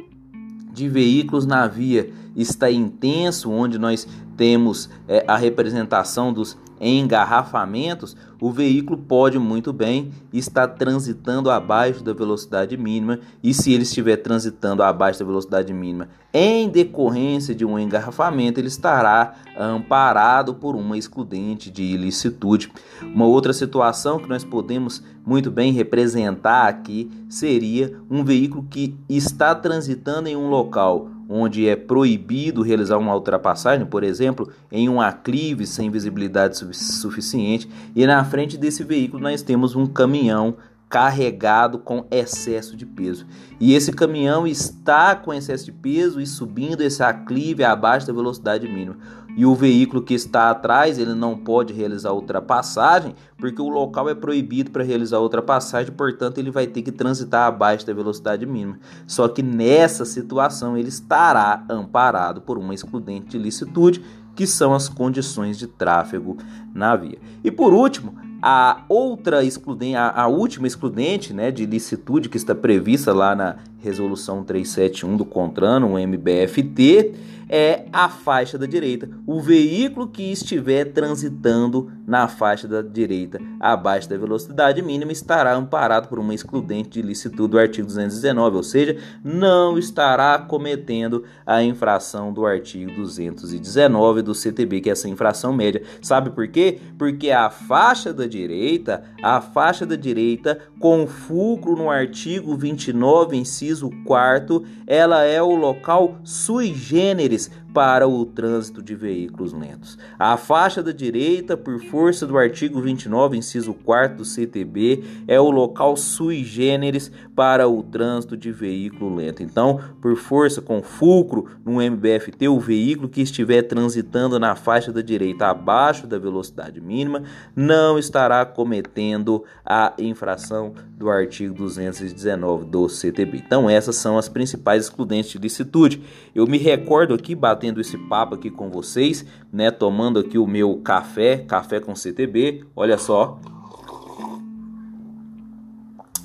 de 0.72 0.88
veículos 0.88 1.46
na 1.46 1.66
via 1.66 2.12
está 2.34 2.70
intenso, 2.70 3.50
onde 3.50 3.78
nós 3.78 4.06
temos 4.36 4.90
é, 5.06 5.24
a 5.26 5.36
representação 5.36 6.32
dos 6.32 6.56
engarrafamentos, 6.80 8.16
o 8.40 8.50
veículo 8.50 8.98
pode 8.98 9.38
muito 9.38 9.72
bem 9.72 10.10
estar 10.32 10.66
transitando 10.68 11.50
abaixo 11.50 12.02
da 12.02 12.12
velocidade 12.12 12.76
mínima, 12.76 13.20
e 13.42 13.52
se 13.52 13.72
ele 13.72 13.82
estiver 13.82 14.16
transitando 14.16 14.82
abaixo 14.82 15.18
da 15.18 15.26
velocidade 15.26 15.72
mínima 15.74 16.08
em 16.32 16.68
decorrência 16.68 17.54
de 17.54 17.64
um 17.64 17.78
engarrafamento, 17.78 18.60
ele 18.60 18.68
estará 18.68 19.34
amparado 19.58 20.54
por 20.54 20.76
uma 20.76 20.96
excludente 20.96 21.70
de 21.70 21.82
ilicitude. 21.82 22.72
Uma 23.02 23.26
outra 23.26 23.52
situação 23.52 24.18
que 24.18 24.28
nós 24.28 24.44
podemos 24.44 25.02
muito 25.26 25.50
bem 25.50 25.72
representar 25.72 26.68
aqui 26.68 27.10
seria 27.28 28.00
um 28.08 28.24
veículo 28.24 28.66
que 28.70 28.96
está 29.08 29.54
transitando 29.54 30.28
em 30.28 30.36
um 30.36 30.48
local 30.48 31.08
onde 31.30 31.68
é 31.68 31.76
proibido 31.76 32.60
realizar 32.60 32.98
uma 32.98 33.14
ultrapassagem, 33.14 33.86
por 33.86 34.02
exemplo, 34.02 34.50
em 34.70 34.88
um 34.88 35.00
aclive 35.00 35.64
sem 35.64 35.88
visibilidade 35.88 36.56
suficiente, 36.74 37.70
e 37.94 38.04
na 38.04 38.24
frente 38.24 38.58
desse 38.58 38.82
veículo 38.82 39.22
nós 39.22 39.40
temos 39.40 39.76
um 39.76 39.86
caminhão 39.86 40.56
carregado 40.88 41.78
com 41.78 42.04
excesso 42.10 42.76
de 42.76 42.84
peso. 42.84 43.24
E 43.60 43.74
esse 43.74 43.92
caminhão 43.92 44.44
está 44.44 45.14
com 45.14 45.32
excesso 45.32 45.66
de 45.66 45.72
peso 45.72 46.20
e 46.20 46.26
subindo 46.26 46.82
esse 46.82 47.00
aclive 47.00 47.62
abaixo 47.62 48.08
da 48.08 48.12
velocidade 48.12 48.66
mínima. 48.66 48.96
E 49.40 49.46
o 49.46 49.54
veículo 49.54 50.02
que 50.02 50.12
está 50.12 50.50
atrás, 50.50 50.98
ele 50.98 51.14
não 51.14 51.34
pode 51.34 51.72
realizar 51.72 52.12
ultrapassagem, 52.12 53.14
porque 53.38 53.62
o 53.62 53.70
local 53.70 54.06
é 54.10 54.14
proibido 54.14 54.70
para 54.70 54.84
realizar 54.84 55.18
ultrapassagem, 55.18 55.94
portanto, 55.94 56.36
ele 56.36 56.50
vai 56.50 56.66
ter 56.66 56.82
que 56.82 56.92
transitar 56.92 57.46
abaixo 57.46 57.86
da 57.86 57.94
velocidade 57.94 58.44
mínima. 58.44 58.78
Só 59.06 59.28
que 59.28 59.42
nessa 59.42 60.04
situação 60.04 60.76
ele 60.76 60.90
estará 60.90 61.64
amparado 61.70 62.42
por 62.42 62.58
uma 62.58 62.74
excludente 62.74 63.28
de 63.28 63.38
licitude, 63.38 64.04
que 64.36 64.46
são 64.46 64.74
as 64.74 64.90
condições 64.90 65.56
de 65.56 65.66
tráfego 65.66 66.36
na 66.74 66.94
via. 66.94 67.16
E 67.42 67.50
por 67.50 67.72
último, 67.72 68.14
a 68.42 68.84
outra 68.90 69.42
excludente, 69.42 69.96
a, 69.96 70.22
a, 70.22 70.26
última 70.26 70.66
excludente 70.66 71.32
né, 71.32 71.50
de 71.50 71.64
licitude 71.64 72.28
que 72.28 72.36
está 72.36 72.54
prevista 72.54 73.14
lá 73.14 73.34
na 73.34 73.56
resolução 73.78 74.44
371 74.44 75.16
do 75.16 75.24
CONTRAN, 75.24 75.86
o 75.86 75.98
MBFT, 75.98 77.14
é 77.52 77.86
a 77.92 78.08
faixa 78.08 78.56
da 78.56 78.64
direita. 78.64 79.10
O 79.26 79.40
veículo 79.40 80.06
que 80.06 80.22
estiver 80.30 80.92
transitando 80.92 81.90
na 82.06 82.28
faixa 82.28 82.68
da 82.68 82.80
direita 82.80 83.40
abaixo 83.58 84.08
da 84.08 84.16
velocidade 84.16 84.80
mínima 84.80 85.10
estará 85.10 85.54
amparado 85.54 86.08
por 86.08 86.20
uma 86.20 86.32
excludente 86.32 86.90
de 86.90 87.02
licitude 87.02 87.50
do 87.50 87.58
artigo 87.58 87.88
219, 87.88 88.56
ou 88.56 88.62
seja, 88.62 88.96
não 89.24 89.76
estará 89.76 90.38
cometendo 90.38 91.24
a 91.44 91.60
infração 91.62 92.32
do 92.32 92.46
artigo 92.46 92.92
219 92.92 94.22
do 94.22 94.34
CTB, 94.34 94.80
que 94.82 94.88
é 94.88 94.92
essa 94.92 95.08
infração 95.08 95.52
média. 95.52 95.82
Sabe 96.00 96.30
por 96.30 96.46
quê? 96.46 96.78
Porque 96.96 97.32
a 97.32 97.50
faixa 97.50 98.12
da 98.12 98.26
direita, 98.26 99.02
a 99.22 99.40
faixa 99.40 99.84
da 99.84 99.96
direita 99.96 100.58
com 100.78 101.06
fulcro 101.06 101.74
no 101.74 101.90
artigo 101.90 102.56
29, 102.56 103.36
inciso 103.36 103.90
4, 104.04 104.64
ela 104.86 105.24
é 105.24 105.42
o 105.42 105.54
local 105.54 106.18
sui 106.22 106.72
generis 106.72 107.39
is 107.40 107.50
para 107.72 108.08
o 108.08 108.24
trânsito 108.24 108.82
de 108.82 108.94
veículos 108.94 109.52
lentos. 109.52 109.96
A 110.18 110.36
faixa 110.36 110.82
da 110.82 110.92
direita, 110.92 111.56
por 111.56 111.80
força 111.80 112.26
do 112.26 112.36
artigo 112.36 112.80
29, 112.80 113.36
inciso 113.36 113.72
4 113.72 114.18
do 114.18 114.24
CTB, 114.24 115.04
é 115.28 115.40
o 115.40 115.50
local 115.50 115.96
sui 115.96 116.44
generis 116.44 117.10
para 117.34 117.68
o 117.68 117.82
trânsito 117.82 118.36
de 118.36 118.50
veículo 118.50 119.14
lento. 119.14 119.42
Então, 119.42 119.80
por 120.00 120.16
força 120.16 120.60
com 120.60 120.82
fulcro 120.82 121.46
no 121.64 121.80
MBFT, 121.80 122.48
o 122.48 122.58
veículo 122.58 123.08
que 123.08 123.22
estiver 123.22 123.62
transitando 123.62 124.38
na 124.38 124.54
faixa 124.54 124.92
da 124.92 125.00
direita 125.00 125.46
abaixo 125.46 126.06
da 126.06 126.18
velocidade 126.18 126.80
mínima 126.80 127.22
não 127.54 127.98
estará 127.98 128.44
cometendo 128.44 129.44
a 129.64 129.92
infração 129.98 130.74
do 130.96 131.08
artigo 131.08 131.54
219 131.54 132.64
do 132.66 132.88
CTB. 132.88 133.38
Então, 133.38 133.70
essas 133.70 133.96
são 133.96 134.18
as 134.18 134.28
principais 134.28 134.84
excludentes 134.84 135.30
de 135.30 135.38
licitude. 135.38 136.02
Eu 136.34 136.46
me 136.46 136.58
recordo 136.58 137.14
aqui, 137.14 137.34
batendo 137.60 137.78
esse 137.78 137.98
papo 137.98 138.34
aqui 138.34 138.50
com 138.50 138.70
vocês, 138.70 139.22
né, 139.52 139.70
tomando 139.70 140.18
aqui 140.18 140.38
o 140.38 140.46
meu 140.46 140.78
café, 140.78 141.44
café 141.46 141.78
com 141.78 141.94
CTB, 141.94 142.64
olha 142.74 142.96
só. 142.96 143.38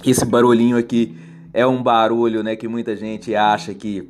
Esse 0.06 0.24
barulhinho 0.24 0.78
aqui 0.78 1.18
é 1.54 1.68
um 1.68 1.84
barulho, 1.84 2.42
né, 2.42 2.56
que 2.56 2.70
muita 2.70 2.96
gente 2.96 3.36
acha 3.36 3.74
que 3.74 4.10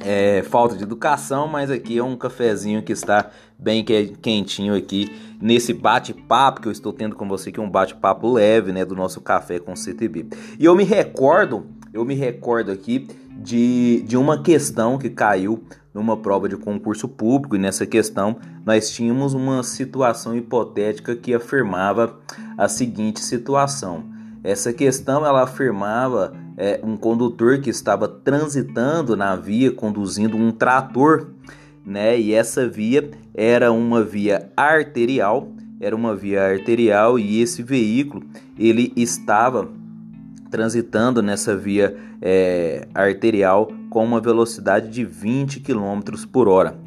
é 0.00 0.42
falta 0.42 0.76
de 0.76 0.82
educação, 0.82 1.46
mas 1.46 1.70
aqui 1.70 1.98
é 1.98 2.02
um 2.02 2.16
cafezinho 2.16 2.82
que 2.82 2.92
está 2.92 3.30
bem 3.56 3.84
quentinho 3.84 4.74
aqui 4.74 5.08
nesse 5.40 5.72
bate-papo 5.72 6.60
que 6.60 6.66
eu 6.66 6.72
estou 6.72 6.92
tendo 6.92 7.14
com 7.14 7.28
você, 7.28 7.52
que 7.52 7.60
é 7.60 7.62
um 7.62 7.70
bate-papo 7.70 8.32
leve, 8.32 8.72
né, 8.72 8.84
do 8.84 8.96
nosso 8.96 9.20
café 9.20 9.60
com 9.60 9.76
CTB. 9.76 10.26
E 10.58 10.64
eu 10.64 10.74
me 10.74 10.82
recordo, 10.82 11.66
eu 11.92 12.04
me 12.04 12.14
recordo 12.14 12.72
aqui 12.72 13.06
de, 13.38 14.02
de 14.02 14.16
uma 14.16 14.42
questão 14.42 14.98
que 14.98 15.08
caiu 15.08 15.62
numa 15.98 16.16
prova 16.16 16.48
de 16.48 16.56
concurso 16.56 17.08
público 17.08 17.56
e 17.56 17.58
nessa 17.58 17.84
questão 17.84 18.36
nós 18.64 18.88
tínhamos 18.88 19.34
uma 19.34 19.64
situação 19.64 20.36
hipotética 20.36 21.16
que 21.16 21.34
afirmava 21.34 22.16
a 22.56 22.68
seguinte 22.68 23.20
situação. 23.20 24.04
Essa 24.44 24.72
questão 24.72 25.26
ela 25.26 25.42
afirmava 25.42 26.32
é, 26.56 26.78
um 26.84 26.96
condutor 26.96 27.58
que 27.58 27.68
estava 27.68 28.06
transitando 28.06 29.16
na 29.16 29.34
via 29.34 29.72
conduzindo 29.72 30.36
um 30.36 30.52
trator, 30.52 31.30
né? 31.84 32.18
E 32.18 32.32
essa 32.32 32.68
via 32.68 33.10
era 33.34 33.72
uma 33.72 34.04
via 34.04 34.52
arterial, 34.56 35.48
era 35.80 35.96
uma 35.96 36.14
via 36.14 36.44
arterial 36.44 37.18
e 37.18 37.40
esse 37.40 37.60
veículo 37.60 38.22
ele 38.56 38.92
estava 38.94 39.68
transitando 40.48 41.20
nessa 41.20 41.56
via 41.56 41.96
é, 42.22 42.86
arterial 42.94 43.70
com 43.98 44.04
uma 44.04 44.20
velocidade 44.20 44.90
de 44.90 45.04
20 45.04 45.58
km 45.58 46.00
por 46.30 46.46
hora. 46.46 46.78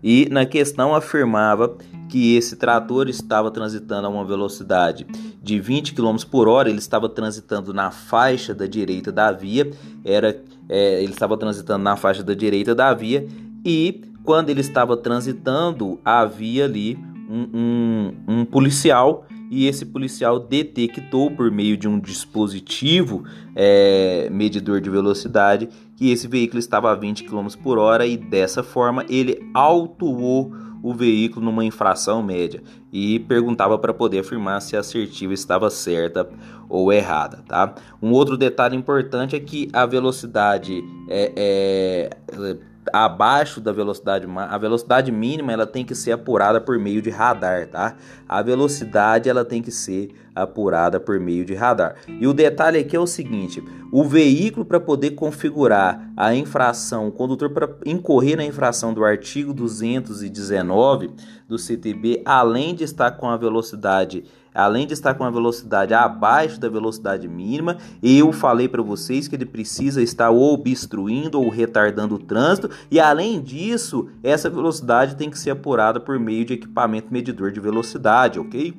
E 0.00 0.28
na 0.30 0.46
questão 0.46 0.94
afirmava 0.94 1.76
que 2.08 2.36
esse 2.36 2.54
trator 2.54 3.08
estava 3.08 3.50
transitando 3.50 4.06
a 4.06 4.10
uma 4.10 4.24
velocidade 4.24 5.04
de 5.42 5.58
20 5.58 5.94
km 5.94 6.16
por 6.30 6.46
hora, 6.46 6.70
ele 6.70 6.78
estava 6.78 7.08
transitando 7.08 7.74
na 7.74 7.90
faixa 7.90 8.54
da 8.54 8.66
direita 8.68 9.10
da 9.10 9.32
via, 9.32 9.68
era, 10.04 10.40
é, 10.68 11.02
ele 11.02 11.10
estava 11.10 11.36
transitando 11.36 11.82
na 11.82 11.96
faixa 11.96 12.22
da 12.22 12.34
direita 12.34 12.72
da 12.72 12.94
via 12.94 13.26
e 13.64 14.02
quando 14.22 14.50
ele 14.50 14.60
estava 14.60 14.96
transitando 14.96 15.98
havia 16.04 16.66
ali 16.66 16.96
um, 17.28 17.48
um, 17.52 18.12
um 18.28 18.44
policial 18.44 19.26
e 19.50 19.66
esse 19.66 19.84
policial 19.84 20.38
detectou 20.38 21.30
por 21.30 21.50
meio 21.50 21.76
de 21.76 21.88
um 21.88 21.98
dispositivo 21.98 23.24
é, 23.56 24.28
medidor 24.30 24.80
de 24.80 24.88
velocidade 24.88 25.68
que 25.96 26.10
esse 26.10 26.28
veículo 26.28 26.60
estava 26.60 26.92
a 26.92 26.94
20 26.94 27.24
km 27.24 27.48
por 27.60 27.76
hora 27.76 28.06
e 28.06 28.16
dessa 28.16 28.62
forma 28.62 29.04
ele 29.08 29.50
autuou 29.52 30.54
o 30.82 30.94
veículo 30.94 31.44
numa 31.44 31.64
infração 31.64 32.22
média 32.22 32.62
e 32.92 33.18
perguntava 33.20 33.78
para 33.78 33.92
poder 33.92 34.20
afirmar 34.20 34.62
se 34.62 34.76
a 34.76 34.80
assertiva 34.80 35.34
estava 35.34 35.68
certa 35.68 36.28
ou 36.68 36.92
errada, 36.92 37.44
tá? 37.46 37.74
Um 38.00 38.12
outro 38.12 38.36
detalhe 38.36 38.76
importante 38.76 39.36
é 39.36 39.40
que 39.40 39.68
a 39.72 39.84
velocidade 39.84 40.82
é, 41.08 41.32
é 41.36 42.56
abaixo 42.92 43.60
da 43.60 43.72
velocidade 43.72 44.26
a 44.36 44.58
velocidade 44.58 45.10
mínima 45.12 45.52
ela 45.52 45.66
tem 45.66 45.84
que 45.84 45.94
ser 45.94 46.12
apurada 46.12 46.60
por 46.60 46.78
meio 46.78 47.02
de 47.02 47.10
radar, 47.10 47.66
tá? 47.66 47.96
A 48.28 48.42
velocidade 48.42 49.28
ela 49.28 49.44
tem 49.44 49.62
que 49.62 49.70
ser 49.70 50.10
apurada 50.34 51.00
por 51.00 51.18
meio 51.18 51.44
de 51.44 51.54
radar. 51.54 51.96
E 52.08 52.26
o 52.26 52.32
detalhe 52.32 52.78
aqui 52.78 52.96
é 52.96 53.00
o 53.00 53.06
seguinte: 53.06 53.62
o 53.92 54.04
veículo 54.04 54.64
para 54.64 54.80
poder 54.80 55.12
configurar 55.12 56.10
a 56.16 56.34
infração, 56.34 57.08
o 57.08 57.12
condutor 57.12 57.50
para 57.50 57.68
incorrer 57.84 58.36
na 58.36 58.44
infração 58.44 58.94
do 58.94 59.04
artigo 59.04 59.52
219 59.52 61.10
do 61.48 61.58
CTB, 61.58 62.22
além 62.24 62.74
de 62.74 62.84
estar 62.84 63.12
com 63.12 63.28
a 63.28 63.36
velocidade 63.36 64.24
além 64.54 64.86
de 64.86 64.92
estar 64.92 65.14
com 65.14 65.24
a 65.24 65.30
velocidade 65.30 65.94
abaixo 65.94 66.58
da 66.58 66.68
velocidade 66.68 67.28
mínima, 67.28 67.76
eu 68.02 68.32
falei 68.32 68.68
para 68.68 68.82
vocês 68.82 69.28
que 69.28 69.36
ele 69.36 69.46
precisa 69.46 70.02
estar 70.02 70.30
obstruindo 70.30 71.40
ou 71.40 71.48
retardando 71.48 72.14
o 72.14 72.18
trânsito, 72.18 72.70
e 72.90 72.98
além 72.98 73.40
disso, 73.40 74.08
essa 74.22 74.50
velocidade 74.50 75.16
tem 75.16 75.30
que 75.30 75.38
ser 75.38 75.50
apurada 75.50 76.00
por 76.00 76.18
meio 76.18 76.44
de 76.44 76.54
equipamento 76.54 77.12
medidor 77.12 77.52
de 77.52 77.60
velocidade, 77.60 78.38
ok? 78.38 78.74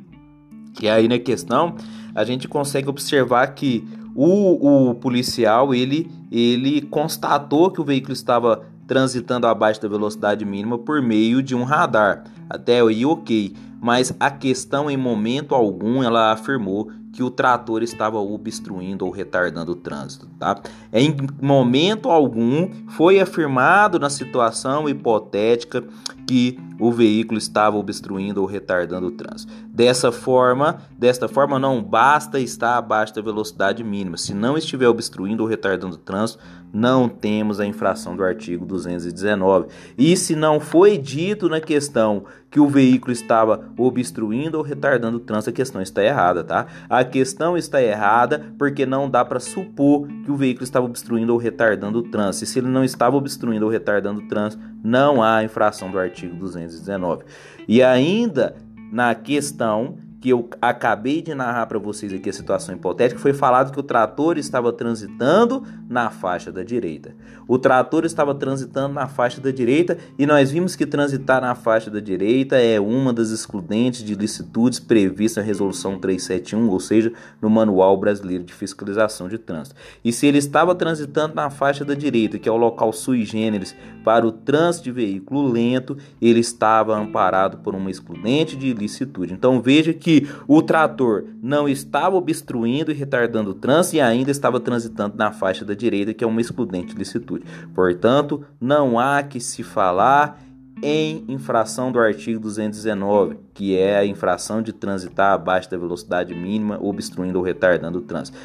E 0.81 0.89
aí 0.89 1.07
na 1.07 1.19
questão, 1.19 1.75
a 2.15 2.23
gente 2.23 2.47
consegue 2.47 2.89
observar 2.89 3.47
que 3.47 3.87
o, 4.15 4.89
o 4.89 4.95
policial 4.95 5.73
ele, 5.73 6.09
ele 6.31 6.81
constatou 6.81 7.71
que 7.71 7.81
o 7.81 7.83
veículo 7.83 8.13
estava 8.13 8.65
transitando 8.91 9.47
abaixo 9.47 9.81
da 9.81 9.87
velocidade 9.87 10.43
mínima 10.43 10.77
por 10.77 11.01
meio 11.01 11.41
de 11.41 11.55
um 11.55 11.63
radar. 11.63 12.25
Até 12.49 12.81
aí, 12.81 13.05
ok 13.05 13.55
mas 13.81 14.15
a 14.19 14.29
questão 14.29 14.91
em 14.91 14.95
momento 14.95 15.55
algum 15.55 16.03
ela 16.03 16.31
afirmou 16.31 16.91
que 17.11 17.23
o 17.23 17.31
trator 17.31 17.81
estava 17.81 18.19
obstruindo 18.19 19.05
ou 19.05 19.11
retardando 19.11 19.71
o 19.71 19.75
trânsito, 19.75 20.27
tá? 20.39 20.61
Em 20.93 21.17
momento 21.41 22.09
algum 22.09 22.69
foi 22.89 23.19
afirmado 23.19 23.99
na 23.99 24.09
situação 24.09 24.87
hipotética 24.87 25.83
que 26.27 26.57
o 26.79 26.91
veículo 26.91 27.37
estava 27.37 27.75
obstruindo 27.75 28.39
ou 28.39 28.47
retardando 28.47 29.07
o 29.07 29.11
trânsito. 29.11 29.51
Dessa 29.67 30.11
forma, 30.11 30.77
desta 30.97 31.27
forma 31.27 31.59
não 31.59 31.83
basta 31.83 32.39
estar 32.39 32.77
abaixo 32.77 33.15
da 33.15 33.21
velocidade 33.21 33.83
mínima. 33.83 34.15
Se 34.15 34.33
não 34.33 34.57
estiver 34.57 34.87
obstruindo 34.87 35.43
ou 35.43 35.49
retardando 35.49 35.95
o 35.95 35.99
trânsito, 35.99 36.41
não 36.73 37.09
temos 37.09 37.59
a 37.59 37.65
infração 37.65 38.15
do 38.15 38.23
artigo 38.23 38.65
219. 38.65 39.67
E 39.97 40.15
se 40.15 40.35
não 40.35 40.59
foi 40.59 40.97
dito 40.97 41.49
na 41.49 41.59
questão 41.59 42.23
que 42.49 42.59
o 42.59 42.67
veículo 42.67 43.11
estava 43.11 43.69
obstruindo 43.77 44.57
ou 44.57 44.63
retardando 44.63 45.17
o 45.17 45.19
trânsito, 45.21 45.49
a 45.49 45.53
questão 45.53 45.81
está 45.81 46.03
errada, 46.03 46.43
tá? 46.43 46.67
A 46.89 47.03
questão 47.03 47.57
está 47.57 47.81
errada 47.81 48.53
porque 48.57 48.85
não 48.85 49.09
dá 49.09 49.23
para 49.23 49.39
supor 49.39 50.07
que 50.25 50.31
o 50.31 50.35
veículo 50.35 50.63
estava 50.63 50.85
obstruindo 50.85 51.33
ou 51.33 51.39
retardando 51.39 51.99
o 51.99 52.03
trânsito. 52.03 52.43
E 52.43 52.47
se 52.47 52.59
ele 52.59 52.67
não 52.67 52.83
estava 52.83 53.15
obstruindo 53.15 53.65
ou 53.65 53.71
retardando 53.71 54.21
o 54.21 54.27
trânsito, 54.27 54.61
não 54.83 55.21
há 55.23 55.43
infração 55.43 55.89
do 55.89 55.99
artigo 55.99 56.35
219. 56.35 57.23
E 57.67 57.81
ainda 57.81 58.55
na 58.91 59.15
questão 59.15 59.97
que 60.21 60.29
eu 60.29 60.47
acabei 60.61 61.19
de 61.19 61.33
narrar 61.33 61.65
para 61.65 61.79
vocês 61.79 62.13
aqui 62.13 62.29
a 62.29 62.33
situação 62.33 62.75
hipotética, 62.75 63.19
foi 63.19 63.33
falado 63.33 63.71
que 63.71 63.79
o 63.79 63.83
trator 63.83 64.37
estava 64.37 64.71
transitando 64.71 65.63
na 65.89 66.11
faixa 66.11 66.51
da 66.51 66.61
direita. 66.61 67.15
O 67.47 67.57
trator 67.57 68.05
estava 68.05 68.35
transitando 68.35 68.93
na 68.93 69.07
faixa 69.07 69.41
da 69.41 69.49
direita 69.49 69.97
e 70.19 70.27
nós 70.27 70.51
vimos 70.51 70.75
que 70.75 70.85
transitar 70.85 71.41
na 71.41 71.55
faixa 71.55 71.89
da 71.89 71.99
direita 71.99 72.55
é 72.55 72.79
uma 72.79 73.11
das 73.11 73.31
excludentes 73.31 74.03
de 74.03 74.13
licitudes 74.13 74.79
previstas 74.79 75.43
na 75.43 75.47
resolução 75.47 75.97
371, 75.97 76.69
ou 76.69 76.79
seja, 76.79 77.11
no 77.41 77.49
Manual 77.49 77.97
Brasileiro 77.97 78.43
de 78.43 78.53
Fiscalização 78.53 79.27
de 79.27 79.39
Trânsito. 79.39 79.75
E 80.05 80.13
se 80.13 80.27
ele 80.27 80.37
estava 80.37 80.75
transitando 80.75 81.33
na 81.33 81.49
faixa 81.49 81.83
da 81.83 81.95
direita, 81.95 82.37
que 82.37 82.47
é 82.47 82.51
o 82.51 82.57
local 82.57 82.93
sui 82.93 83.25
generis 83.25 83.75
para 84.03 84.25
o 84.25 84.31
trânsito 84.31 84.83
de 84.83 84.91
veículo 84.91 85.47
lento, 85.51 85.97
ele 86.21 86.39
estava 86.39 86.95
amparado 86.95 87.57
por 87.57 87.73
uma 87.73 87.89
excludente 87.89 88.55
de 88.55 88.67
ilicitude. 88.67 89.33
Então 89.33 89.59
veja 89.59 89.93
que 89.93 90.10
que 90.11 90.27
o 90.47 90.61
trator 90.61 91.23
não 91.41 91.69
estava 91.69 92.17
obstruindo 92.17 92.91
e 92.91 92.93
retardando 92.93 93.51
o 93.51 93.53
trânsito 93.53 93.95
e 93.95 94.01
ainda 94.01 94.29
estava 94.29 94.59
transitando 94.59 95.15
na 95.15 95.31
faixa 95.31 95.63
da 95.63 95.73
direita, 95.73 96.13
que 96.13 96.23
é 96.23 96.27
uma 96.27 96.41
excludente 96.41 96.93
de 96.93 96.99
licitude. 96.99 97.45
Portanto, 97.73 98.43
não 98.59 98.99
há 98.99 99.23
que 99.23 99.39
se 99.39 99.63
falar 99.63 100.41
em 100.83 101.23
infração 101.27 101.91
do 101.91 101.99
artigo 101.99 102.39
219, 102.39 103.37
que 103.53 103.77
é 103.77 103.99
a 103.99 104.05
infração 104.05 104.61
de 104.61 104.73
transitar 104.73 105.33
abaixo 105.33 105.69
da 105.69 105.77
velocidade 105.77 106.33
mínima, 106.33 106.79
obstruindo 106.81 107.37
ou 107.37 107.45
retardando 107.45 107.99
o 107.99 108.01
trânsito. 108.01 108.37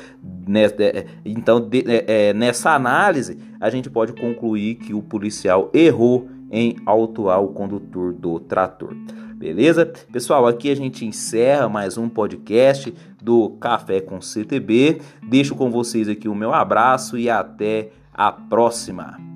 É, 0.79 1.07
então, 1.25 1.67
é, 1.73 2.29
é, 2.29 2.35
nessa 2.35 2.73
análise, 2.73 3.39
a 3.59 3.71
gente 3.71 3.89
pode 3.89 4.13
concluir 4.13 4.75
que 4.77 4.93
o 4.93 5.03
policial 5.03 5.71
errou 5.73 6.29
em 6.51 6.77
autuar 6.85 7.43
o 7.43 7.49
condutor 7.49 8.13
do 8.13 8.39
trator. 8.39 8.95
Beleza? 9.37 9.85
Pessoal, 10.11 10.47
aqui 10.47 10.71
a 10.71 10.75
gente 10.75 11.05
encerra 11.05 11.69
mais 11.69 11.99
um 11.99 12.09
podcast 12.09 12.93
do 13.23 13.51
Café 13.61 14.01
com 14.01 14.19
CTB. 14.19 15.03
Deixo 15.29 15.55
com 15.55 15.71
vocês 15.71 16.09
aqui 16.09 16.27
o 16.27 16.35
meu 16.35 16.55
abraço 16.55 17.19
e 17.19 17.29
até 17.29 17.91
a 18.15 18.33
próxima. 18.33 19.36